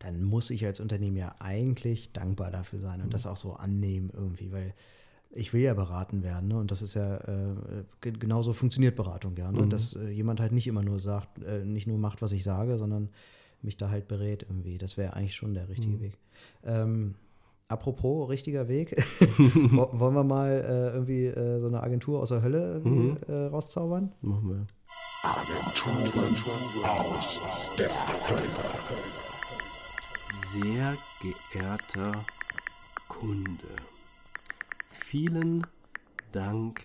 [0.00, 4.10] dann muss ich als Unternehmen ja eigentlich dankbar dafür sein und das auch so annehmen
[4.12, 4.74] irgendwie, weil
[5.36, 6.48] ich will ja beraten werden.
[6.48, 6.56] Ne?
[6.58, 7.54] Und das ist ja, äh,
[8.00, 9.50] ge- genauso funktioniert Beratung ja.
[9.50, 9.62] Ne?
[9.62, 9.70] Mhm.
[9.70, 12.78] Dass äh, jemand halt nicht immer nur sagt, äh, nicht nur macht, was ich sage,
[12.78, 13.08] sondern
[13.64, 14.78] mich da halt berät irgendwie.
[14.78, 16.00] Das wäre eigentlich schon der richtige Mhm.
[16.00, 16.18] Weg.
[16.64, 17.14] Ähm,
[17.68, 18.90] apropos richtiger Weg,
[19.38, 23.18] Wo- wollen wir mal äh, irgendwie äh, so eine Agentur aus der Hölle irgendwie, Mhm.
[23.28, 24.12] äh, rauszaubern?
[24.20, 24.66] Machen wir.
[30.52, 32.24] Sehr geehrter
[33.08, 33.68] Kunde,
[34.90, 35.66] vielen
[36.32, 36.84] Dank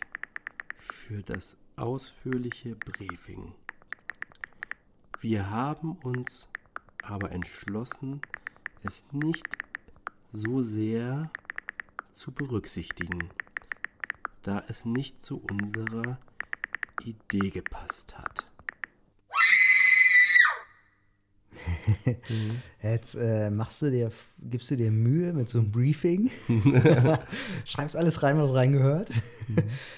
[0.80, 3.54] für das ausführliche Briefing.
[5.22, 6.48] Wir haben uns
[7.04, 8.22] aber entschlossen,
[8.84, 9.48] es nicht
[10.32, 11.32] so sehr
[12.12, 13.30] zu berücksichtigen,
[14.44, 16.18] da es nicht zu unserer
[17.04, 18.46] Idee gepasst hat.
[22.84, 26.30] Jetzt äh, machst du dir, gibst du dir Mühe mit so einem Briefing,
[27.66, 29.10] schreibst alles rein, was reingehört.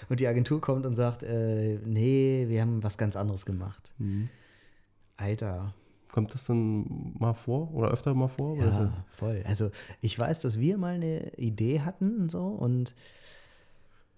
[0.09, 3.91] Und die Agentur kommt und sagt, äh, nee, wir haben was ganz anderes gemacht.
[5.17, 5.73] Alter,
[6.11, 8.57] Kommt das dann mal vor oder öfter mal vor?
[8.57, 9.43] Ja, voll.
[9.47, 9.71] Also
[10.01, 12.93] ich weiß, dass wir mal eine Idee hatten und so und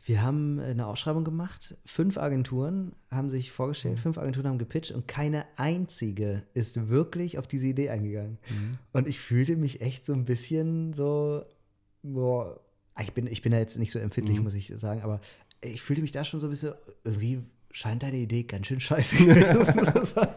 [0.05, 1.77] wir haben eine Ausschreibung gemacht.
[1.85, 3.53] Fünf Agenturen haben sich Mhm.
[3.53, 8.37] vorgestellt, fünf Agenturen haben gepitcht und keine einzige ist wirklich auf diese Idee eingegangen.
[8.49, 8.77] Mhm.
[8.91, 11.45] Und ich fühlte mich echt so ein bisschen so,
[12.01, 12.59] boah,
[13.01, 14.43] ich bin, ich bin da jetzt nicht so empfindlich, Mhm.
[14.43, 15.21] muss ich sagen, aber
[15.61, 16.73] ich fühlte mich da schon so ein bisschen,
[17.05, 17.41] irgendwie
[17.73, 20.27] scheint deine Idee ganz schön scheiße gewesen zu sein.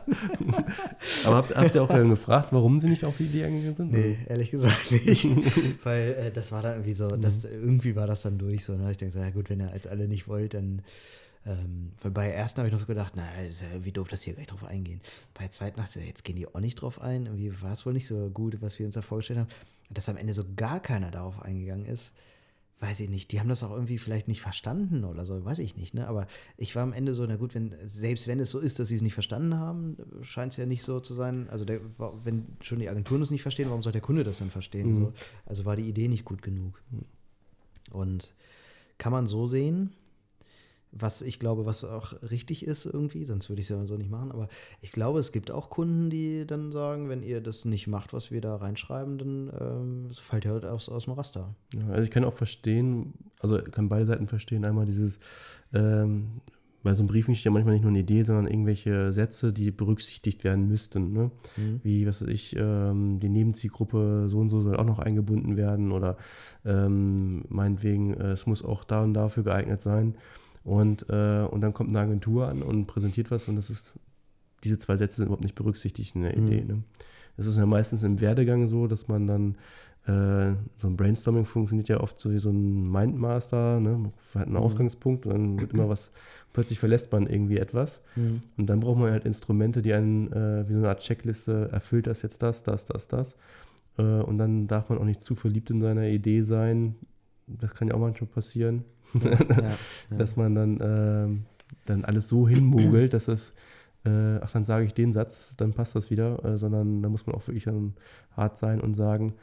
[1.27, 3.92] Aber habt, habt ihr auch dann gefragt, warum sie nicht auf die Idee eingegangen sind?
[3.92, 5.25] Nee, ehrlich gesagt nicht.
[5.85, 8.75] Weil äh, das war dann irgendwie so, das, irgendwie war das dann durch so.
[8.75, 8.90] Ne?
[8.90, 10.83] Ich denke ja gut, wenn ihr als alle nicht wollt, dann.
[11.44, 14.22] Ähm, weil bei ersten habe ich noch so gedacht, na, ist ja irgendwie doof, dass
[14.22, 15.01] hier gleich drauf eingehen.
[15.33, 17.27] Bei zweiten dachte ich, jetzt gehen die auch nicht drauf ein.
[17.27, 19.49] Irgendwie war es wohl nicht so gut, was wir uns da vorgestellt haben.
[19.88, 22.14] Dass am Ende so gar keiner darauf eingegangen ist,
[22.81, 23.33] weiß ich nicht.
[23.33, 25.95] Die haben das auch irgendwie vielleicht nicht verstanden oder so, weiß ich nicht.
[25.95, 26.07] Ne?
[26.07, 26.27] Aber
[26.59, 28.97] ich war am Ende so, na gut, wenn, selbst wenn es so ist, dass sie
[28.97, 31.49] es nicht verstanden haben, scheint es ja nicht so zu sein.
[31.49, 31.81] Also der,
[32.25, 34.93] wenn schon die Agenturen es nicht verstehen, warum soll der Kunde das dann verstehen?
[34.93, 34.97] Mhm.
[34.97, 35.12] So?
[35.47, 36.83] Also war die Idee nicht gut genug.
[37.93, 38.35] Und
[38.99, 39.95] kann man so sehen,
[40.92, 44.11] was ich glaube, was auch richtig ist irgendwie, sonst würde ich es ja so nicht
[44.11, 44.33] machen.
[44.33, 44.49] Aber
[44.81, 48.31] ich glaube, es gibt auch Kunden, die dann sagen, wenn ihr das nicht macht, was
[48.31, 51.55] wir da reinschreiben, dann ähm, fällt ihr halt aus, aus dem Raster.
[51.75, 54.64] Ja, also ich kann auch verstehen, also kann beide Seiten verstehen.
[54.64, 55.18] Einmal dieses,
[55.75, 56.40] ähm,
[56.87, 59.72] bei so einem Briefing steht ja manchmal nicht nur eine Idee, sondern irgendwelche Sätze, die
[59.72, 61.12] berücksichtigt werden müssten.
[61.12, 61.33] Ne?
[61.57, 61.81] Mhm.
[61.83, 65.90] Wie, was weiß ich, ähm, die Nebenzielgruppe so und so soll auch noch eingebunden werden
[65.90, 66.16] oder
[66.64, 70.14] ähm, meinetwegen, äh, es muss auch da und dafür geeignet sein.
[70.66, 73.92] Und, äh, und dann kommt eine Agentur an und präsentiert was und das ist,
[74.64, 76.46] diese zwei Sätze sind überhaupt nicht berücksichtigt in der Mhm.
[76.46, 76.64] Idee.
[76.64, 76.83] Ne?
[77.37, 79.55] Das ist ja meistens im Werdegang so, dass man dann
[80.09, 83.90] äh, so ein Brainstorming funktioniert ja oft so wie so ein Mindmaster, ne?
[83.90, 84.57] Man hat einen Mhm.
[84.57, 86.11] Ausgangspunkt und dann wird immer was,
[86.52, 88.00] plötzlich verlässt man irgendwie etwas.
[88.16, 88.40] Mhm.
[88.57, 92.07] Und dann braucht man halt Instrumente, die einen äh, wie so eine Art Checkliste erfüllt
[92.09, 93.37] das jetzt das, das, das, das.
[93.98, 96.96] Äh, und dann darf man auch nicht zu verliebt in seiner Idee sein.
[97.48, 98.85] Das kann ja auch manchmal passieren.
[100.11, 101.45] dass man dann, ähm,
[101.87, 103.55] dann alles so hinmogelt, dass es,
[104.05, 107.27] äh, ach, dann sage ich den Satz, dann passt das wieder, äh, sondern da muss
[107.27, 107.95] man auch wirklich dann
[108.37, 109.35] hart sein und sagen,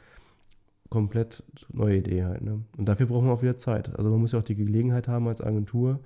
[0.90, 2.42] komplett neue Idee halt.
[2.42, 2.60] Ne?
[2.76, 3.96] Und dafür braucht man auch wieder Zeit.
[3.98, 6.00] Also man muss ja auch die Gelegenheit haben als Agentur.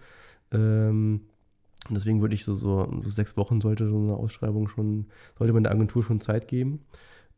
[0.51, 1.23] Ähm,
[1.91, 5.65] deswegen würde ich so, so, so sechs Wochen sollte so eine Ausschreibung schon, sollte man
[5.65, 6.87] der Agentur schon Zeit geben,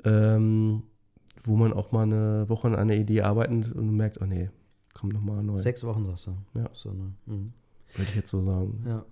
[0.05, 0.85] ähm,
[1.43, 4.51] wo man auch mal eine Woche an einer Idee arbeitet und merkt, oh nee,
[5.01, 5.59] komm nochmal neu.
[5.59, 6.37] Sechs Wochen sagst du.
[6.55, 6.69] Ja.
[6.73, 7.13] So, ne?
[7.27, 7.53] mhm.
[7.95, 8.85] Würde ich jetzt so sagen.
[8.87, 9.05] ja.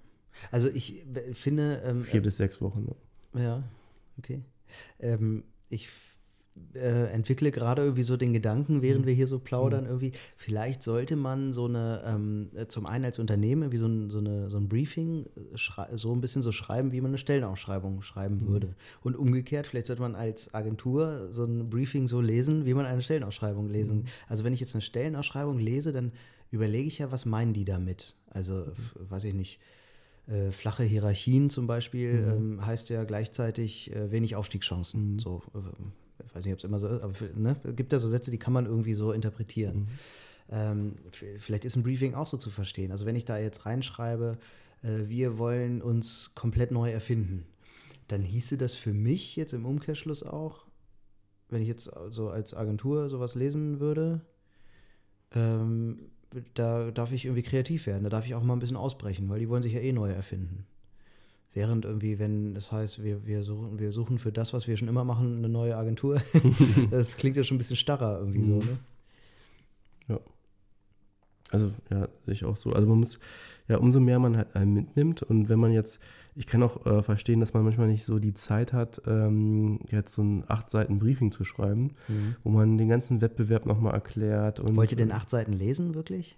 [0.52, 1.82] Also ich w- finde.
[1.84, 2.94] Ähm, Vier bis sechs Wochen.
[3.32, 3.42] Ne?
[3.42, 3.62] Ja,
[4.18, 4.42] okay.
[5.00, 5.88] Ähm, ich
[6.74, 11.16] äh, entwickle gerade irgendwie so den Gedanken, während wir hier so plaudern, irgendwie, vielleicht sollte
[11.16, 14.56] man so eine, ähm, äh, zum einen als Unternehmen, irgendwie so ein, so eine, so
[14.56, 18.74] ein Briefing äh, so ein bisschen so schreiben, wie man eine Stellenausschreibung schreiben würde.
[19.02, 23.02] Und umgekehrt, vielleicht sollte man als Agentur so ein Briefing so lesen, wie man eine
[23.02, 24.04] Stellenausschreibung lesen.
[24.28, 26.12] Also wenn ich jetzt eine Stellenausschreibung lese, dann
[26.50, 28.14] überlege ich ja, was meinen die damit?
[28.30, 28.66] Also,
[29.08, 29.58] weiß ich nicht.
[30.26, 35.18] Äh, flache Hierarchien zum Beispiel ähm, heißt ja gleichzeitig äh, wenig Aufstiegschancen.
[35.18, 35.58] So, äh,
[36.28, 38.30] ich weiß nicht, ob es immer so ist, aber ne, es gibt ja so Sätze,
[38.30, 39.88] die kann man irgendwie so interpretieren.
[40.50, 42.92] Ähm, v- vielleicht ist ein Briefing auch so zu verstehen.
[42.92, 44.38] Also wenn ich da jetzt reinschreibe,
[44.82, 47.44] äh, wir wollen uns komplett neu erfinden,
[48.08, 50.66] dann hieße das für mich jetzt im Umkehrschluss auch,
[51.50, 54.20] wenn ich jetzt so als Agentur sowas lesen würde,
[55.34, 56.10] ähm,
[56.54, 59.40] da darf ich irgendwie kreativ werden, da darf ich auch mal ein bisschen ausbrechen, weil
[59.40, 60.66] die wollen sich ja eh neu erfinden.
[61.58, 64.86] Während irgendwie, wenn das heißt, wir, wir, suchen, wir suchen für das, was wir schon
[64.86, 66.22] immer machen, eine neue Agentur,
[66.92, 68.78] das klingt ja schon ein bisschen starrer irgendwie so, ne?
[71.50, 72.72] Also ja, sehe ich auch so.
[72.72, 73.18] Also man muss,
[73.68, 75.98] ja, umso mehr man halt einen mitnimmt und wenn man jetzt,
[76.34, 80.12] ich kann auch äh, verstehen, dass man manchmal nicht so die Zeit hat, ähm, jetzt
[80.14, 81.94] so ein acht Seiten Briefing zu schreiben,
[82.44, 84.60] wo man den ganzen Wettbewerb nochmal erklärt.
[84.60, 84.76] Und, Mhm.
[84.76, 86.36] Wollt ihr denn acht Seiten lesen, wirklich?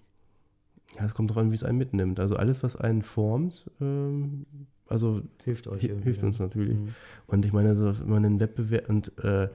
[0.97, 2.19] Ja, es kommt drauf an, wie es einen mitnimmt.
[2.19, 4.47] Also alles, was einen formt, ähm,
[4.91, 6.27] also Hilft euch hilft ja.
[6.27, 6.77] uns natürlich.
[6.79, 6.89] Mhm.
[7.27, 9.49] Und ich meine, so, wenn man einen Wettbewerb und, äh,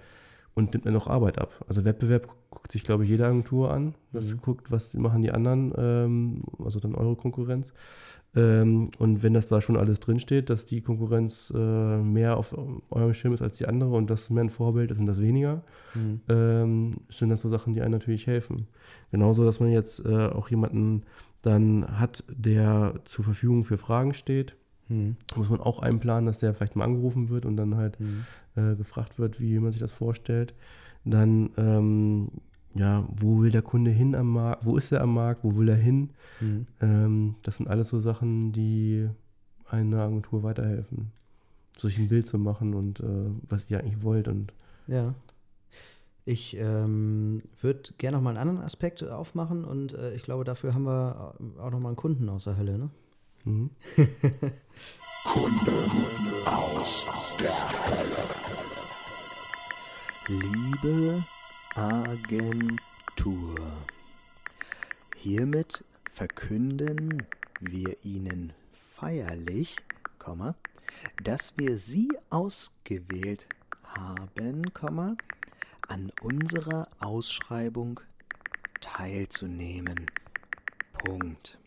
[0.56, 1.52] und nimmt mir noch Arbeit ab.
[1.68, 3.94] Also Wettbewerb guckt sich, glaube ich, jede Agentur an.
[4.14, 4.42] Das Mhm.
[4.42, 7.74] guckt, was machen die anderen, ähm, also dann eure Konkurrenz.
[8.38, 12.54] Ähm, und wenn das da schon alles drinsteht, dass die Konkurrenz äh, mehr auf
[12.90, 15.64] eurem Schirm ist als die andere und das mehr ein Vorbild ist und das weniger,
[15.94, 16.22] Mhm.
[16.28, 18.68] ähm, sind das so Sachen, die einem natürlich helfen.
[19.12, 21.04] Genauso, dass man jetzt äh, auch jemanden
[21.44, 24.56] dann hat, der zur Verfügung für Fragen steht.
[24.88, 25.16] Mhm.
[25.36, 28.26] Muss man auch einplanen, dass der vielleicht mal angerufen wird und dann halt Mhm.
[28.56, 30.54] äh, gefragt wird, wie man sich das vorstellt.
[31.04, 32.30] Dann, ähm,
[32.74, 34.66] ja, wo will der Kunde hin am Markt?
[34.66, 35.44] Wo ist er am Markt?
[35.44, 36.10] Wo will er hin?
[36.42, 36.68] Mhm.
[36.82, 39.08] Ähm, das sind alles so Sachen, die
[39.70, 41.12] einer Agentur weiterhelfen,
[41.78, 44.28] sich ein Bild zu machen und äh, was ihr eigentlich wollt.
[44.28, 44.54] Und
[44.88, 45.14] Ja.
[46.28, 50.74] Ich ähm, würde gerne noch mal einen anderen Aspekt aufmachen und äh, ich glaube, dafür
[50.74, 52.90] haben wir auch noch mal einen Kunden aus der Hölle, ne?
[53.46, 53.70] Mhm.
[60.28, 61.24] Liebe
[61.76, 63.60] Agentur,
[65.16, 67.26] hiermit verkünden
[67.60, 68.54] wir Ihnen
[68.96, 69.78] feierlich,
[71.24, 73.48] dass wir Sie ausgewählt
[73.84, 74.72] haben,
[75.88, 78.00] an unserer Ausschreibung
[78.82, 80.10] teilzunehmen.
[80.94, 81.60] Punkt.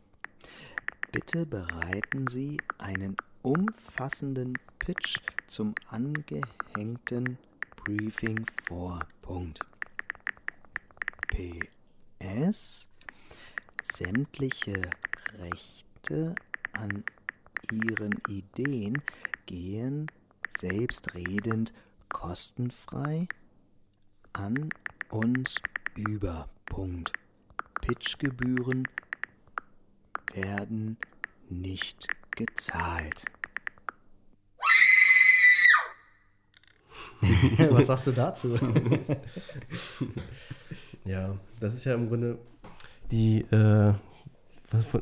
[1.10, 5.16] Bitte bereiten Sie einen umfassenden Pitch
[5.46, 7.38] zum angehängten
[7.76, 9.00] Briefing vor.
[9.22, 9.60] Punkt.
[11.28, 12.88] PS.
[13.82, 14.90] Sämtliche
[15.38, 16.34] Rechte
[16.74, 17.04] an
[17.72, 19.00] Ihren Ideen
[19.46, 20.10] gehen
[20.58, 21.72] selbstredend
[22.10, 23.28] kostenfrei
[24.34, 24.68] an
[25.10, 25.56] uns
[25.96, 26.50] über.
[26.66, 27.12] Punkt.
[27.80, 28.86] Pitchgebühren
[30.34, 30.96] werden
[31.48, 33.24] nicht gezahlt.
[37.70, 38.58] Was sagst du dazu?
[41.08, 42.38] Ja, das ist ja im Grunde
[43.10, 43.94] die, äh,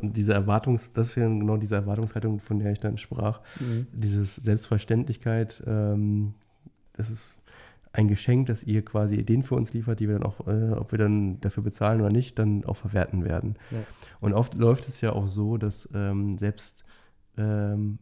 [0.03, 3.41] diese Erwartungs, das ist ja genau diese Erwartungshaltung, von der ich dann sprach.
[3.59, 3.89] Mhm.
[3.93, 6.35] Dieses Selbstverständlichkeit, ähm,
[6.93, 7.37] das ist
[7.97, 10.93] ein Geschenk, das ihr quasi Ideen für uns liefert, die wir dann auch, äh, ob
[10.93, 13.57] wir dann dafür bezahlen oder nicht, dann auch verwerten werden.
[13.71, 13.79] Ja.
[14.21, 16.85] Und oft läuft es ja auch so, dass ähm, selbst,
[17.39, 17.99] ähm,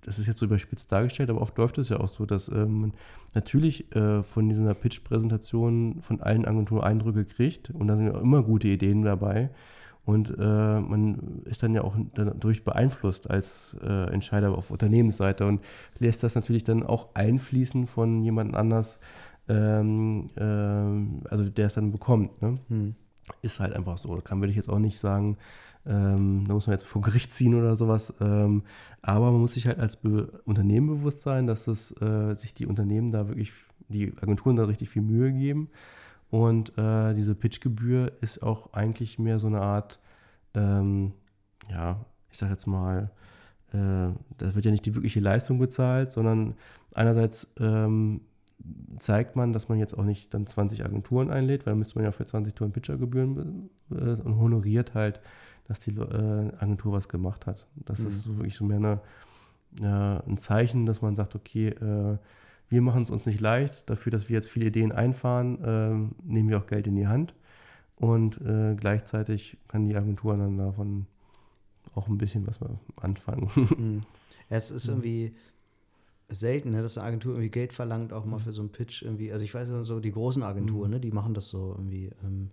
[0.00, 2.80] das ist jetzt so überspitzt dargestellt, aber oft läuft es ja auch so, dass ähm,
[2.80, 2.92] man
[3.34, 8.42] natürlich äh, von dieser Pitch-Präsentation von allen Agenturen Eindrücke kriegt und da sind ja immer
[8.42, 9.50] gute Ideen dabei.
[10.06, 15.62] Und äh, man ist dann ja auch dadurch beeinflusst als äh, Entscheider auf Unternehmensseite und
[15.98, 18.98] lässt das natürlich dann auch einfließen von jemand anders,
[19.48, 22.40] ähm, ähm, also der es dann bekommt.
[22.42, 22.58] Ne?
[22.68, 22.94] Hm.
[23.42, 24.14] Ist halt einfach so.
[24.14, 25.38] Da kann würde ich jetzt auch nicht sagen,
[25.86, 28.12] ähm, da muss man jetzt vor Gericht ziehen oder sowas.
[28.20, 28.62] Ähm,
[29.02, 32.66] aber man muss sich halt als Be Unternehmen bewusst sein, dass es, äh, sich die
[32.66, 33.52] Unternehmen da wirklich,
[33.88, 35.68] die Agenturen da richtig viel Mühe geben.
[36.30, 40.00] Und äh, diese Pitchgebühr ist auch eigentlich mehr so eine Art,
[40.54, 41.12] ähm,
[41.70, 43.10] ja, ich sag jetzt mal,
[43.72, 43.76] äh,
[44.38, 46.54] da wird ja nicht die wirkliche Leistung bezahlt, sondern
[46.92, 48.22] einerseits ähm,
[48.98, 52.04] zeigt man, dass man jetzt auch nicht dann 20 Agenturen einlädt, weil dann müsste man
[52.04, 55.20] ja für 20 Touren Pitchergebühren äh, und honoriert halt,
[55.66, 57.66] dass die äh, Agentur was gemacht hat.
[57.76, 58.06] Das Mhm.
[58.06, 59.00] ist so wirklich so mehr eine,
[59.80, 62.18] ja, ein Zeichen, dass man sagt, okay, äh,
[62.68, 66.48] wir machen es uns nicht leicht, dafür, dass wir jetzt viele Ideen einfahren, ähm, nehmen
[66.48, 67.34] wir auch Geld in die Hand
[67.96, 71.06] und äh, gleichzeitig kann die Agentur dann davon
[71.94, 73.50] auch ein bisschen was mal anfangen.
[73.54, 74.02] Hm.
[74.50, 74.92] Ja, es ist Mhm.
[74.94, 75.34] irgendwie
[76.34, 78.30] selten, ne, dass eine Agentur irgendwie Geld verlangt, auch Mhm.
[78.32, 79.32] mal für so einen Pitch irgendwie.
[79.32, 82.10] Also ich weiß so, die großen Agenturen, ne, die machen das so irgendwie.
[82.24, 82.50] Ähm,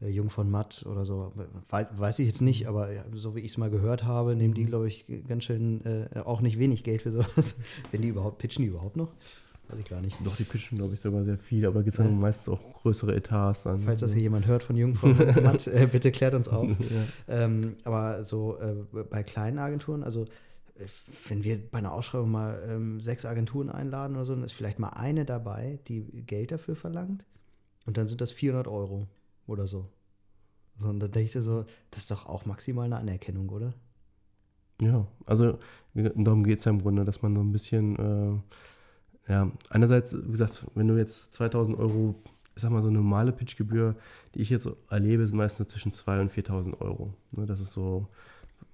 [0.00, 1.32] äh, Jung von Matt oder so,
[1.70, 2.46] weiß, weiß ich jetzt Mhm.
[2.48, 5.44] nicht, aber ja, so wie ich es mal gehört habe, nehmen die, glaube ich, ganz
[5.44, 7.54] schön äh, auch nicht wenig Geld für sowas.
[7.92, 9.12] Wenn die überhaupt, pitchen die überhaupt noch?
[9.68, 10.16] Weiß ich gar nicht.
[10.24, 12.20] Doch, die pitchen, glaube ich, sogar sehr viel, aber gibt es dann Ja.
[12.20, 13.80] meistens auch größere Etats an.
[13.82, 16.68] Falls das hier jemand hört von Jung von Matt, äh, bitte klärt uns auf.
[16.68, 17.04] ja.
[17.44, 18.74] Ähm, aber so äh,
[19.08, 20.24] bei kleinen Agenturen, also
[21.28, 24.78] wenn wir bei einer Ausschreibung mal ähm, sechs Agenturen einladen oder so, dann ist vielleicht
[24.78, 27.26] mal eine dabei, die Geld dafür verlangt.
[27.86, 29.06] Und dann sind das 400 Euro
[29.46, 29.88] oder so.
[30.78, 33.74] so und dann denke ich dir so, das ist doch auch maximal eine Anerkennung, oder?
[34.80, 35.58] Ja, also
[35.94, 37.96] darum geht es ja im Grunde, dass man so ein bisschen,
[39.28, 42.14] äh, ja, einerseits, wie gesagt, wenn du jetzt 2000 Euro,
[42.56, 43.94] ich sag mal so eine normale Pitchgebühr,
[44.34, 47.14] die ich jetzt erlebe, sind meistens zwischen 2.000 und 4.000 Euro.
[47.32, 48.08] Ne, das ist so,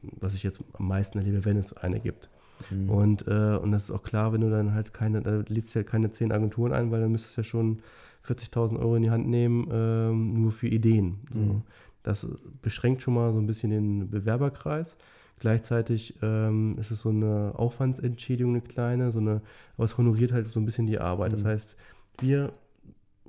[0.02, 2.28] was ich jetzt am meisten erlebe, wenn es eine gibt.
[2.70, 2.90] Mhm.
[2.90, 5.78] Und, äh, und das ist auch klar, wenn du dann halt keine, da lädst du
[5.80, 7.78] ja keine 10 Agenturen ein, weil dann müsstest du ja schon
[8.26, 11.18] 40.000 Euro in die Hand nehmen, ähm, nur für Ideen.
[11.32, 11.38] So.
[11.38, 11.62] Mhm.
[12.02, 12.26] Das
[12.62, 14.96] beschränkt schon mal so ein bisschen den Bewerberkreis.
[15.40, 19.40] Gleichzeitig ähm, ist es so eine Aufwandsentschädigung, eine kleine, so eine,
[19.76, 21.32] aber es honoriert halt so ein bisschen die Arbeit.
[21.32, 21.48] Das Mhm.
[21.48, 21.76] heißt,
[22.20, 22.52] wir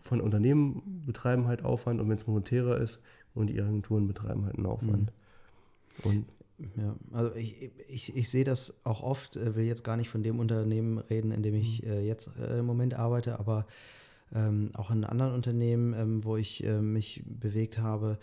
[0.02, 3.00] von Unternehmen betreiben halt Aufwand und wenn es monetärer ist
[3.36, 5.12] und die Agenturen betreiben halt einen Aufwand.
[6.04, 6.26] Und
[6.76, 10.24] Ja, also ich, ich, ich sehe das auch oft, äh, will jetzt gar nicht von
[10.24, 13.66] dem Unternehmen reden, in dem ich äh, jetzt äh, im Moment arbeite, aber
[14.34, 18.20] ähm, auch in anderen Unternehmen, ähm, wo ich äh, mich bewegt habe,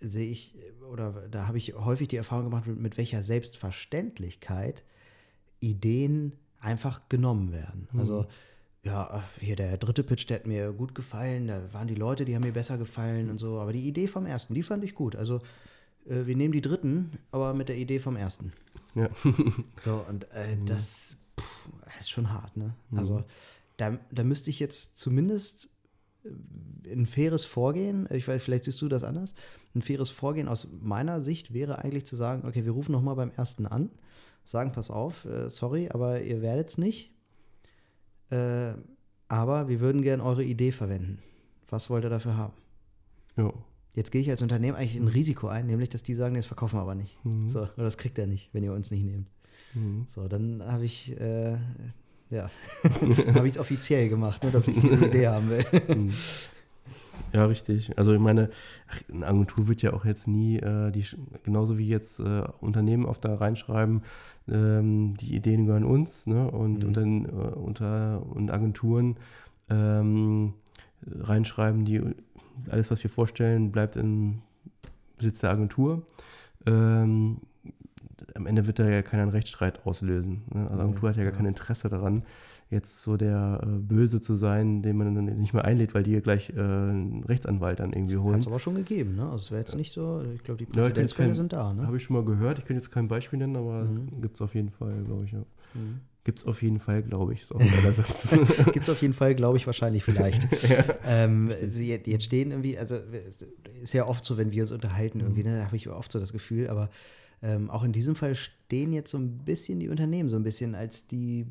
[0.00, 4.84] sehe ich, äh, oder da habe ich häufig die Erfahrung gemacht, mit, mit welcher Selbstverständlichkeit
[5.60, 7.88] Ideen einfach genommen werden.
[7.96, 8.26] Also
[8.82, 12.34] ja, hier der dritte Pitch, der hat mir gut gefallen, da waren die Leute, die
[12.34, 15.16] haben mir besser gefallen und so, aber die Idee vom ersten, die fand ich gut.
[15.16, 15.40] Also
[16.08, 18.52] äh, wir nehmen die dritten, aber mit der Idee vom ersten.
[18.94, 19.08] ja.
[19.76, 21.68] So, und äh, das pff,
[22.00, 22.74] ist schon hart, ne?
[22.94, 23.24] Also
[23.76, 25.68] da, da müsste ich jetzt zumindest
[26.24, 29.34] äh, ein faires Vorgehen, ich weiß, vielleicht siehst du das anders,
[29.74, 33.30] ein faires Vorgehen aus meiner Sicht wäre eigentlich zu sagen, okay, wir rufen nochmal beim
[33.30, 33.90] ersten an,
[34.44, 37.12] sagen, pass auf, äh, sorry, aber ihr werdet es nicht,
[38.30, 38.74] äh,
[39.28, 41.18] aber wir würden gern eure Idee verwenden.
[41.68, 42.54] Was wollt ihr dafür haben?
[43.36, 43.52] ja.
[43.96, 46.46] Jetzt gehe ich als Unternehmen eigentlich ein Risiko ein, nämlich, dass die sagen, nee, das
[46.46, 47.18] verkaufen wir aber nicht.
[47.24, 47.48] Mhm.
[47.48, 49.26] So, oder das kriegt er nicht, wenn ihr uns nicht nehmt.
[49.74, 50.04] Mhm.
[50.06, 51.56] So, dann habe ich, äh,
[52.30, 52.50] ja,
[53.34, 55.64] habe ich es offiziell gemacht, ne, dass ich diese Idee haben will.
[55.88, 56.12] Mhm.
[57.32, 57.98] Ja, richtig.
[57.98, 58.50] Also ich meine,
[59.12, 61.04] eine Agentur wird ja auch jetzt nie, äh, die,
[61.42, 64.02] genauso wie jetzt äh, Unternehmen oft da reinschreiben,
[64.48, 66.50] ähm, die Ideen gehören uns, ne?
[66.50, 66.86] Und, Mhm.
[66.86, 69.16] und dann äh, unter und Agenturen
[69.68, 70.54] ähm,
[71.06, 72.00] reinschreiben, die
[72.70, 74.40] alles, was wir vorstellen, bleibt im
[75.18, 76.02] Besitz der Agentur.
[76.66, 77.38] Ähm,
[78.34, 80.42] am Ende wird da ja keiner einen Rechtsstreit auslösen.
[80.52, 80.68] Ne?
[80.70, 81.36] Also Agentur hat ja gar ja.
[81.36, 82.22] kein Interesse daran,
[82.70, 86.10] jetzt so der äh, Böse zu sein, den man dann nicht mehr einlädt, weil die
[86.12, 88.34] ja gleich äh, einen Rechtsanwalt dann irgendwie holen.
[88.34, 89.22] Hat es aber schon gegeben, ne?
[89.24, 91.86] Also es wäre jetzt nicht so, ich glaube, die Ja, Präzedenzfälle kein- sind da, ne?
[91.86, 92.58] Habe ich schon mal gehört.
[92.58, 94.20] Ich könnte jetzt kein Beispiel nennen, aber Mhm.
[94.20, 95.32] gibt es auf jeden Fall, glaube ich.
[95.32, 95.38] Ja.
[95.74, 96.00] Mhm.
[96.26, 97.46] Gibt es auf jeden Fall, glaube ich.
[98.72, 100.48] Gibt es auf jeden Fall, glaube ich, wahrscheinlich vielleicht.
[101.06, 102.98] ähm, jetzt stehen irgendwie, also
[103.80, 106.18] ist ja oft so, wenn wir uns unterhalten, irgendwie, ne, da habe ich oft so
[106.18, 106.90] das Gefühl, aber
[107.42, 110.74] ähm, auch in diesem Fall stehen jetzt so ein bisschen die Unternehmen so ein bisschen
[110.74, 111.46] als die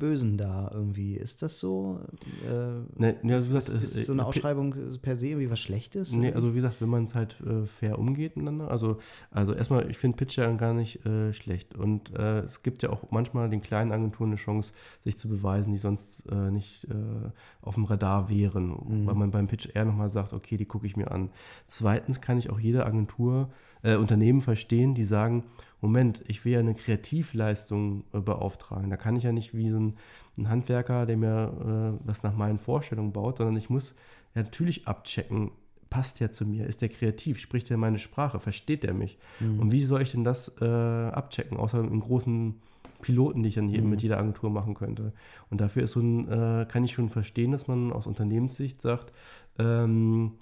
[0.00, 1.14] Bösen da irgendwie.
[1.14, 2.00] Ist das so?
[2.44, 5.50] Äh, Nee, ja, ist, wie gesagt, ist, ist so eine äh, Ausschreibung per se irgendwie
[5.50, 6.12] was Schlechtes?
[6.12, 8.98] Nee, also wie gesagt, wenn man es halt äh, fair umgeht miteinander, also,
[9.30, 11.76] also erstmal, ich finde Pitch ja gar nicht äh, schlecht.
[11.76, 14.72] Und äh, es gibt ja auch manchmal den kleinen Agenturen eine Chance,
[15.04, 16.94] sich zu beweisen, die sonst äh, nicht äh,
[17.62, 19.06] auf dem Radar wären, Mhm.
[19.06, 21.30] weil man beim Pitch eher nochmal sagt, okay, die gucke ich mir an.
[21.66, 23.50] Zweitens kann ich auch jede Agentur,
[23.82, 25.44] äh, Unternehmen verstehen, die sagen,
[25.80, 28.90] Moment, ich will ja eine Kreativleistung äh, beauftragen.
[28.90, 29.96] Da kann ich ja nicht wie so ein,
[30.38, 33.94] ein Handwerker, der mir äh, was nach meinen Vorstellungen baut, sondern ich muss
[34.34, 35.52] ja natürlich abchecken,
[35.88, 39.18] passt der zu mir, ist der kreativ, spricht der meine Sprache, versteht der mich?
[39.40, 42.54] Und wie soll ich denn das äh, abchecken, außer in großen
[43.00, 45.12] Piloten, die ich dann hier mit jeder Agentur machen könnte.
[45.50, 49.12] Und dafür ist so ein, äh, kann ich schon verstehen, dass man aus Unternehmenssicht sagt,
[49.58, 50.32] ähm,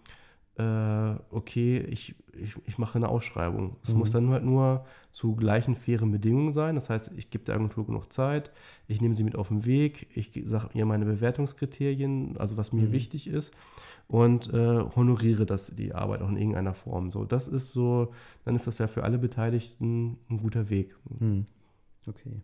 [0.59, 3.76] äh, okay, ich, ich, ich mache eine Ausschreibung.
[3.82, 6.74] Es muss dann halt nur zu gleichen fairen Bedingungen sein.
[6.74, 8.50] Das heißt, ich gebe der Agentur genug Zeit,
[8.88, 12.90] ich nehme sie mit auf den Weg, ich sage ihr meine Bewertungskriterien, also was mir
[12.92, 13.52] wichtig ist
[14.09, 17.11] und äh, honoriere das, die Arbeit auch in irgendeiner Form.
[17.11, 18.12] So, das ist so,
[18.44, 20.96] dann ist das ja für alle Beteiligten ein guter Weg.
[21.18, 21.46] Hm.
[22.06, 22.40] Okay.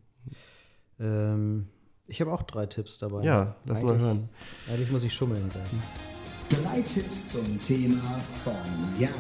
[1.01, 1.67] Ähm,
[2.07, 3.25] ich habe auch drei Tipps dabei.
[3.25, 4.29] Ja, lass mal Eigentlich- hören.
[4.71, 6.14] Eigentlich muss ich schummeln gleich.
[6.63, 8.55] Drei Tipps zum Thema von
[8.99, 9.11] Jan.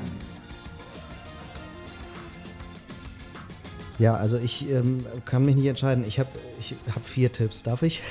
[3.98, 6.04] Ja, also ich ähm, kann mich nicht entscheiden.
[6.06, 6.28] Ich habe
[6.60, 7.62] ich hab vier Tipps.
[7.64, 8.02] Darf ich?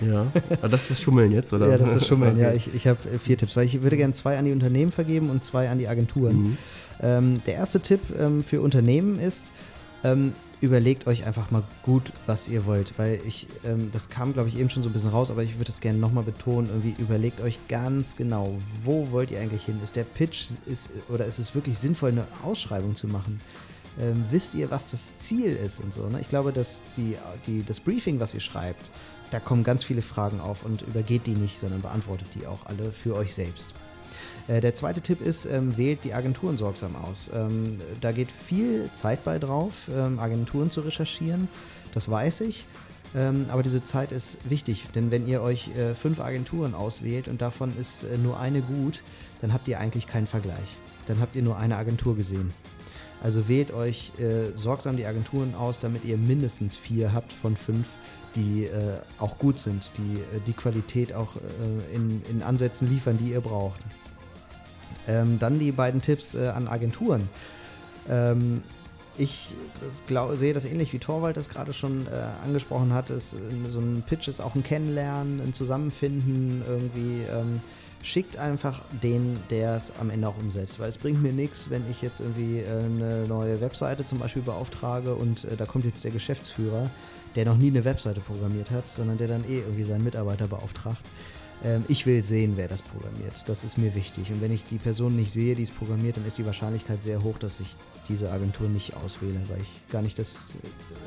[0.00, 0.26] Ja,
[0.60, 1.68] aber das ist das Schummeln jetzt, oder?
[1.68, 2.36] Ja, das ist Schummeln.
[2.36, 4.90] Ja, ich, ich habe äh, vier Tipps, weil ich würde gerne zwei an die Unternehmen
[4.90, 6.36] vergeben und zwei an die Agenturen.
[6.36, 6.58] Mhm.
[7.00, 9.52] Ähm, der erste Tipp ähm, für Unternehmen ist,
[10.02, 14.48] ähm, überlegt euch einfach mal gut, was ihr wollt, weil ich, ähm, das kam glaube
[14.48, 17.00] ich eben schon so ein bisschen raus, aber ich würde es gerne nochmal betonen, irgendwie
[17.02, 19.80] überlegt euch ganz genau, wo wollt ihr eigentlich hin?
[19.82, 23.40] Ist der Pitch, ist, oder ist es wirklich sinnvoll, eine Ausschreibung zu machen?
[24.00, 26.08] Ähm, wisst ihr, was das Ziel ist und so?
[26.08, 26.20] Ne?
[26.20, 28.90] Ich glaube, dass die, die, das Briefing, was ihr schreibt,
[29.30, 32.92] da kommen ganz viele Fragen auf und übergeht die nicht, sondern beantwortet die auch alle
[32.92, 33.74] für euch selbst.
[34.48, 37.30] Äh, Der zweite Tipp ist, ähm, wählt die Agenturen sorgsam aus.
[37.34, 41.48] Ähm, da geht viel Zeit bei drauf, ähm, Agenturen zu recherchieren,
[41.92, 42.64] das weiß ich.
[43.16, 47.40] Ähm, aber diese Zeit ist wichtig, denn wenn ihr euch äh, fünf Agenturen auswählt und
[47.40, 49.02] davon ist äh, nur eine gut,
[49.40, 50.76] dann habt ihr eigentlich keinen Vergleich.
[51.06, 52.52] Dann habt ihr nur eine Agentur gesehen.
[53.22, 57.96] Also wählt euch äh, sorgsam die Agenturen aus, damit ihr mindestens vier habt von fünf,
[58.34, 63.16] die äh, auch gut sind, die äh, die Qualität auch äh, in, in Ansätzen liefern,
[63.16, 63.80] die ihr braucht.
[65.08, 67.28] Ähm, dann die beiden Tipps äh, an Agenturen.
[68.08, 68.62] Ähm,
[69.16, 69.54] ich
[70.06, 73.10] glaub, sehe das ähnlich wie Torwald das gerade schon äh, angesprochen hat.
[73.10, 73.36] Es, äh,
[73.70, 77.22] so ein Pitch ist auch ein Kennenlernen, ein Zusammenfinden irgendwie.
[77.30, 77.60] Ähm,
[78.04, 80.78] schickt einfach den, der es am Ende auch umsetzt.
[80.78, 84.42] Weil es bringt mir nichts, wenn ich jetzt irgendwie äh, eine neue Webseite zum Beispiel
[84.42, 86.90] beauftrage und äh, da kommt jetzt der Geschäftsführer,
[87.34, 91.02] der noch nie eine Webseite programmiert hat, sondern der dann eh irgendwie seinen Mitarbeiter beauftragt.
[91.62, 93.48] Ähm, ich will sehen, wer das programmiert.
[93.48, 94.30] Das ist mir wichtig.
[94.30, 97.22] Und wenn ich die Person nicht sehe, die es programmiert, dann ist die Wahrscheinlichkeit sehr
[97.22, 97.76] hoch, dass ich
[98.08, 100.54] diese Agentur nicht auswähle, weil ich gar nicht das,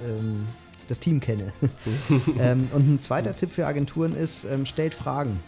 [0.05, 0.45] ähm,
[0.87, 1.51] das Team kenne.
[2.39, 5.39] ähm, und ein zweiter Tipp für Agenturen ist, ähm, stellt Fragen.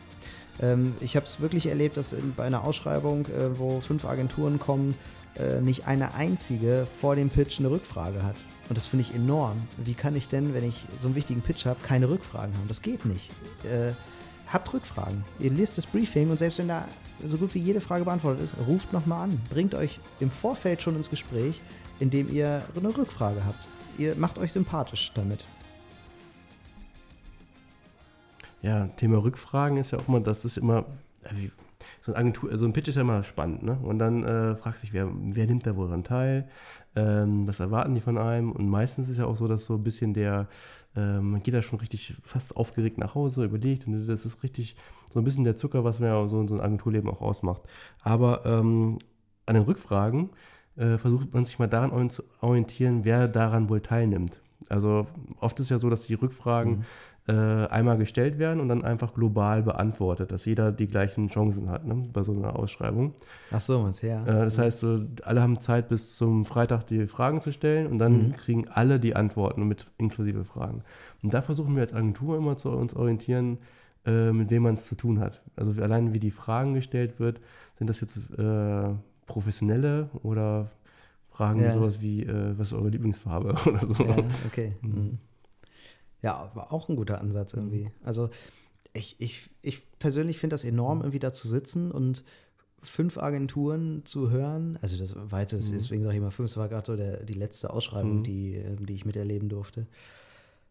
[0.61, 4.59] Ähm, ich habe es wirklich erlebt, dass in, bei einer Ausschreibung, äh, wo fünf Agenturen
[4.59, 4.95] kommen,
[5.37, 8.35] äh, nicht eine einzige vor dem Pitch eine Rückfrage hat.
[8.67, 9.61] Und das finde ich enorm.
[9.83, 12.67] Wie kann ich denn, wenn ich so einen wichtigen Pitch habe, keine Rückfragen haben?
[12.67, 13.31] Das geht nicht.
[13.63, 13.93] Äh,
[14.51, 15.23] habt Rückfragen.
[15.39, 16.85] Ihr lest das Briefing und selbst wenn da
[17.23, 19.41] so gut wie jede Frage beantwortet ist, ruft nochmal an.
[19.49, 21.61] Bringt euch im Vorfeld schon ins Gespräch,
[21.99, 23.67] indem ihr eine Rückfrage habt.
[23.97, 25.45] Ihr macht euch sympathisch damit.
[28.61, 30.85] Ja, Thema Rückfragen ist ja auch immer, das ist immer,
[31.23, 31.49] äh,
[32.01, 33.77] so ein Agentur, so ein Pitch ist ja immer spannend, ne?
[33.81, 36.47] Und dann äh, fragt sich, wer, wer nimmt da wohl daran teil?
[36.95, 38.51] Ähm, was erwarten die von einem?
[38.51, 40.47] Und meistens ist ja auch so, dass so ein bisschen der,
[40.95, 44.75] ähm, man geht da schon richtig fast aufgeregt nach Hause, überlegt und das ist richtig
[45.09, 47.61] so ein bisschen der Zucker, was mir ja so, so ein Agenturleben auch ausmacht.
[48.01, 48.97] Aber ähm,
[49.45, 50.29] an den Rückfragen
[50.75, 54.41] äh, versucht man sich mal daran orient- orientieren, wer daran wohl teilnimmt.
[54.67, 55.07] Also
[55.39, 56.85] oft ist ja so, dass die Rückfragen
[57.29, 61.85] äh, einmal gestellt werden und dann einfach global beantwortet, dass jeder die gleichen Chancen hat
[61.85, 63.13] ne, bei so einer Ausschreibung.
[63.51, 64.23] Ach so, was ja.
[64.25, 67.99] Äh, das heißt, so, alle haben Zeit bis zum Freitag die Fragen zu stellen und
[67.99, 68.31] dann Mhm.
[68.33, 70.81] kriegen alle die Antworten mit inklusive Fragen.
[71.21, 73.59] Und da versuchen wir als Agentur immer zu uns orientieren,
[74.05, 75.41] äh, mit wem man es zu tun hat.
[75.55, 77.41] Also allein wie die Fragen gestellt wird,
[77.77, 78.89] sind das jetzt äh,
[79.27, 80.71] professionelle oder
[81.29, 81.71] Fragen Ja.
[81.71, 84.03] sowas wie, äh, was ist eure Lieblingsfarbe oder so.
[84.03, 84.17] Ja,
[84.47, 84.73] okay.
[84.81, 85.19] Mhm.
[86.21, 87.91] Ja, aber auch ein guter Ansatz irgendwie.
[88.03, 88.29] Also
[88.93, 92.23] ich, ich, ich persönlich finde das enorm, irgendwie da zu sitzen und
[92.81, 94.77] fünf Agenturen zu hören.
[94.81, 97.33] Also das war jetzt, deswegen sage ich immer fünf, das war gerade so der, die
[97.33, 98.23] letzte Ausschreibung, Mhm.
[98.23, 99.85] die, ähm, die ich miterleben durfte.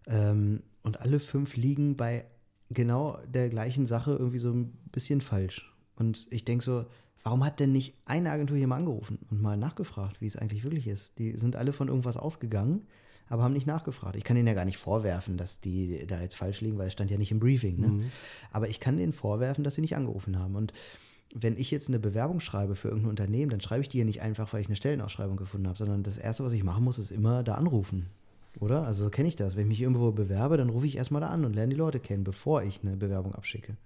[0.06, 2.24] Ähm, und alle fünf liegen bei
[2.70, 5.72] genau der gleichen Sache irgendwie so ein bisschen falsch.
[5.96, 6.86] Und ich denke so,
[7.22, 10.64] warum hat denn nicht eine Agentur hier mal angerufen und mal nachgefragt, wie es eigentlich
[10.64, 11.18] wirklich ist?
[11.18, 12.86] Die sind alle von irgendwas ausgegangen,
[13.28, 14.16] aber haben nicht nachgefragt.
[14.16, 16.92] Ich kann denen ja gar nicht vorwerfen, dass die da jetzt falsch liegen, weil es
[16.92, 17.78] stand ja nicht im Briefing.
[17.80, 18.04] Ne?
[18.52, 20.56] Aber ich kann denen vorwerfen, dass sie nicht angerufen haben.
[20.56, 20.72] Und
[21.34, 24.22] wenn ich jetzt eine Bewerbung schreibe für irgendein Unternehmen, dann schreibe ich die ja nicht
[24.22, 27.10] einfach, weil ich eine Stellenausschreibung gefunden habe, sondern das Erste, was ich machen muss, ist
[27.10, 28.06] immer da anrufen.
[28.60, 28.86] Oder?
[28.86, 29.54] Also so kenne ich das.
[29.54, 32.00] Wenn ich mich irgendwo bewerbe, dann rufe ich erstmal da an und lerne die Leute
[32.00, 33.76] kennen, bevor ich eine Bewerbung abschicke.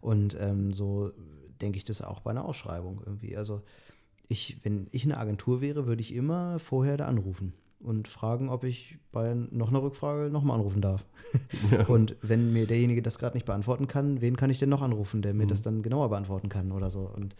[0.00, 1.12] Und ähm, so
[1.60, 3.36] denke ich das auch bei einer Ausschreibung irgendwie.
[3.36, 3.62] Also
[4.26, 7.52] ich, wenn ich eine Agentur wäre, würde ich immer vorher da anrufen
[7.82, 11.04] und fragen, ob ich bei noch einer Rückfrage nochmal anrufen darf.
[11.88, 15.22] Und wenn mir derjenige das gerade nicht beantworten kann, wen kann ich denn noch anrufen,
[15.22, 17.00] der mir das dann genauer beantworten kann oder so.
[17.00, 17.34] Und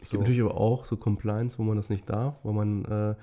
[0.00, 3.14] Es gibt natürlich aber auch so Compliance, wo man das nicht darf, wo man äh,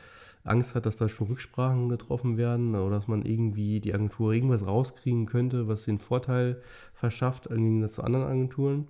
[0.43, 4.65] Angst hat, dass da schon Rücksprachen getroffen werden oder dass man irgendwie die Agentur irgendwas
[4.65, 6.61] rauskriegen könnte, was den Vorteil
[6.93, 8.87] verschafft im Gegensatz zu anderen Agenturen.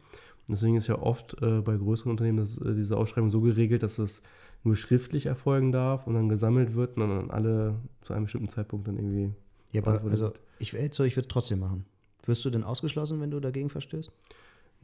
[0.48, 3.84] Und deswegen ist ja oft äh, bei größeren Unternehmen das, äh, diese Ausschreibung so geregelt,
[3.84, 4.22] dass es
[4.64, 8.88] nur schriftlich erfolgen darf und dann gesammelt wird und dann alle zu einem bestimmten Zeitpunkt
[8.88, 9.34] dann irgendwie.
[9.72, 11.86] ja, aber also ich wäre so, ich würde es trotzdem machen.
[12.26, 14.12] Wirst du denn ausgeschlossen, wenn du dagegen verstößt?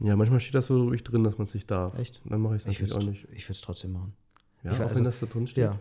[0.00, 1.98] Ja, manchmal steht das so wirklich drin, dass man es nicht darf.
[1.98, 2.20] Echt?
[2.24, 3.24] Dann mache ich es Ich natürlich würde auch nicht.
[3.30, 4.14] es ich würd's trotzdem machen.
[4.64, 5.64] Ja, ich- auch also- wenn das da drin steht.
[5.64, 5.78] Ja.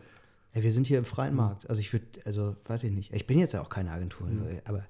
[0.54, 0.64] ja.
[0.64, 1.70] Wir sind hier im freien Markt.
[1.70, 3.14] Also ich würde, also weiß ich nicht.
[3.14, 4.28] Ich bin jetzt ja auch keine Agentur,
[4.66, 4.86] aber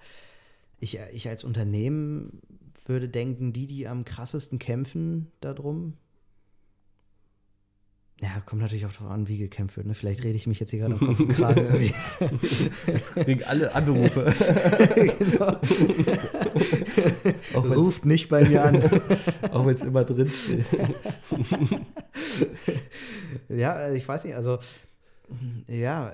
[0.79, 2.39] ich, ich als Unternehmen
[2.85, 5.93] würde denken, die, die am krassesten kämpfen darum.
[8.25, 9.85] Ja, kommt natürlich auch darauf an, wie gekämpft wird.
[9.85, 9.93] Ne?
[9.93, 11.91] Vielleicht rede ich mich jetzt hier gerade am Kopf und Kragen.
[13.23, 14.33] Gegen alle Anrufe.
[15.19, 15.57] genau.
[17.59, 18.81] auch Ruft nicht bei mir an.
[19.51, 20.65] auch wenn es immer drin steht.
[23.47, 24.57] Ja, ich weiß nicht, also
[25.67, 26.11] ja,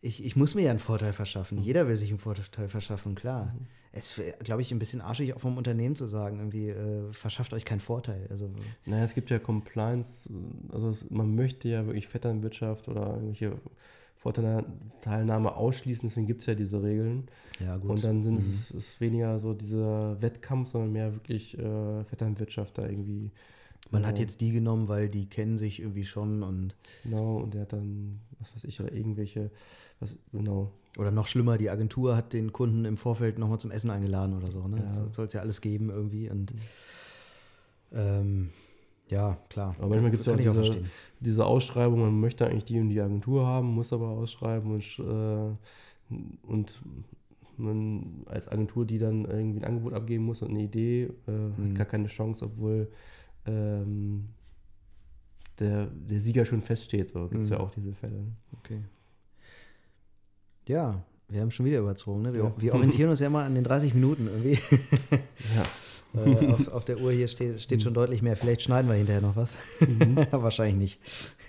[0.00, 1.58] ich, ich muss mir ja einen Vorteil verschaffen.
[1.58, 3.54] Jeder will sich einen Vorteil verschaffen, klar.
[3.90, 7.52] Es ist, glaube ich, ein bisschen arschig auch vom Unternehmen zu sagen, irgendwie, äh, verschafft
[7.52, 8.26] euch keinen Vorteil.
[8.30, 8.48] Also,
[8.86, 10.28] Naja, es gibt ja Compliance,
[10.70, 13.56] also es, man möchte ja wirklich Vetternwirtschaft oder irgendwelche
[14.18, 17.28] Vorteilnahme ausschließen, deswegen gibt es ja diese Regeln.
[17.60, 17.90] ja, gut.
[17.90, 22.78] Und dann sind es, es ist weniger so dieser Wettkampf, sondern mehr wirklich äh, Vetternwirtschaft
[22.78, 23.30] da irgendwie.
[23.90, 24.22] Man hat Genau.
[24.22, 26.74] jetzt die genommen, weil die kennen sich irgendwie schon und
[27.04, 29.50] Genau, und der hat dann, was weiß ich, oder irgendwelche,
[30.00, 30.70] was, genau.
[30.98, 34.50] oder noch schlimmer, die Agentur hat den Kunden im Vorfeld nochmal zum Essen eingeladen oder
[34.52, 34.66] so.
[34.68, 34.76] Ne?
[34.78, 34.82] Ja.
[35.04, 36.28] Das soll es ja alles geben irgendwie.
[36.30, 36.54] Und
[37.92, 38.50] ähm,
[39.08, 39.74] ja, klar.
[39.78, 40.90] Aber manchmal gibt es ja auch diese, verstehen.
[41.20, 46.16] diese Ausschreibung, man möchte eigentlich die und die Agentur haben, muss aber ausschreiben und, äh,
[46.46, 46.82] und
[47.56, 51.70] man als Agentur, die dann irgendwie ein Angebot abgeben muss und eine Idee, äh, Mhm.
[51.70, 52.88] hat gar keine Chance, obwohl
[53.46, 54.28] ähm,
[55.58, 57.10] der, der Sieger schon feststeht.
[57.10, 57.54] So gibt es Mhm.
[57.56, 58.24] ja auch diese Fälle.
[58.58, 58.80] Okay.
[60.68, 62.22] Ja, wir haben schon wieder überzogen.
[62.22, 62.32] Ne?
[62.32, 62.52] Wir, Ja.
[62.56, 64.58] wir orientieren uns ja mal an den 30 Minuten irgendwie.
[66.14, 66.24] Ja.
[66.24, 68.34] äh, auf, auf der Uhr hier steht, steht schon deutlich mehr.
[68.36, 69.56] Vielleicht schneiden wir hinterher noch was.
[70.30, 70.98] Wahrscheinlich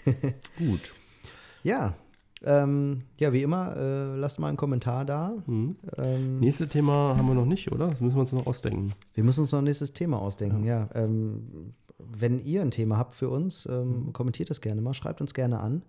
[0.06, 0.32] nicht.
[0.58, 0.92] Gut.
[1.64, 1.96] Ja,
[2.44, 5.36] ähm, ja, wie immer, äh, lasst mal einen Kommentar da.
[5.46, 5.76] Mhm.
[5.98, 7.90] Ähm, Nächstes Thema haben wir noch nicht, oder?
[7.90, 8.94] Das müssen wir uns noch ausdenken.
[9.14, 10.90] Wir müssen uns noch ein nächstes Thema ausdenken, ja.
[10.94, 15.34] Ähm, wenn ihr ein Thema habt für uns, ähm, kommentiert das gerne mal, schreibt uns
[15.34, 15.84] gerne an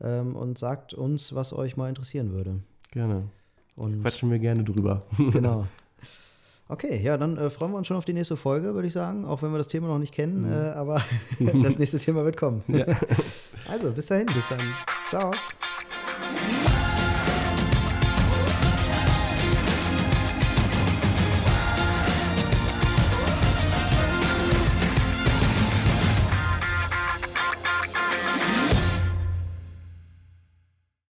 [0.00, 2.60] ähm, und sagt uns, was euch mal interessieren würde.
[2.90, 3.24] Gerne.
[3.76, 5.02] Und Quatschen wir gerne drüber.
[5.32, 5.66] genau.
[6.68, 9.24] Okay, ja, dann äh, freuen wir uns schon auf die nächste Folge, würde ich sagen,
[9.24, 11.00] auch wenn wir das Thema noch nicht kennen, äh, aber
[11.62, 12.62] das nächste Thema wird kommen.
[12.68, 12.86] Ja.
[13.68, 14.26] Also, bis dahin.
[14.26, 14.60] Bis dann.
[15.10, 15.32] Ciao.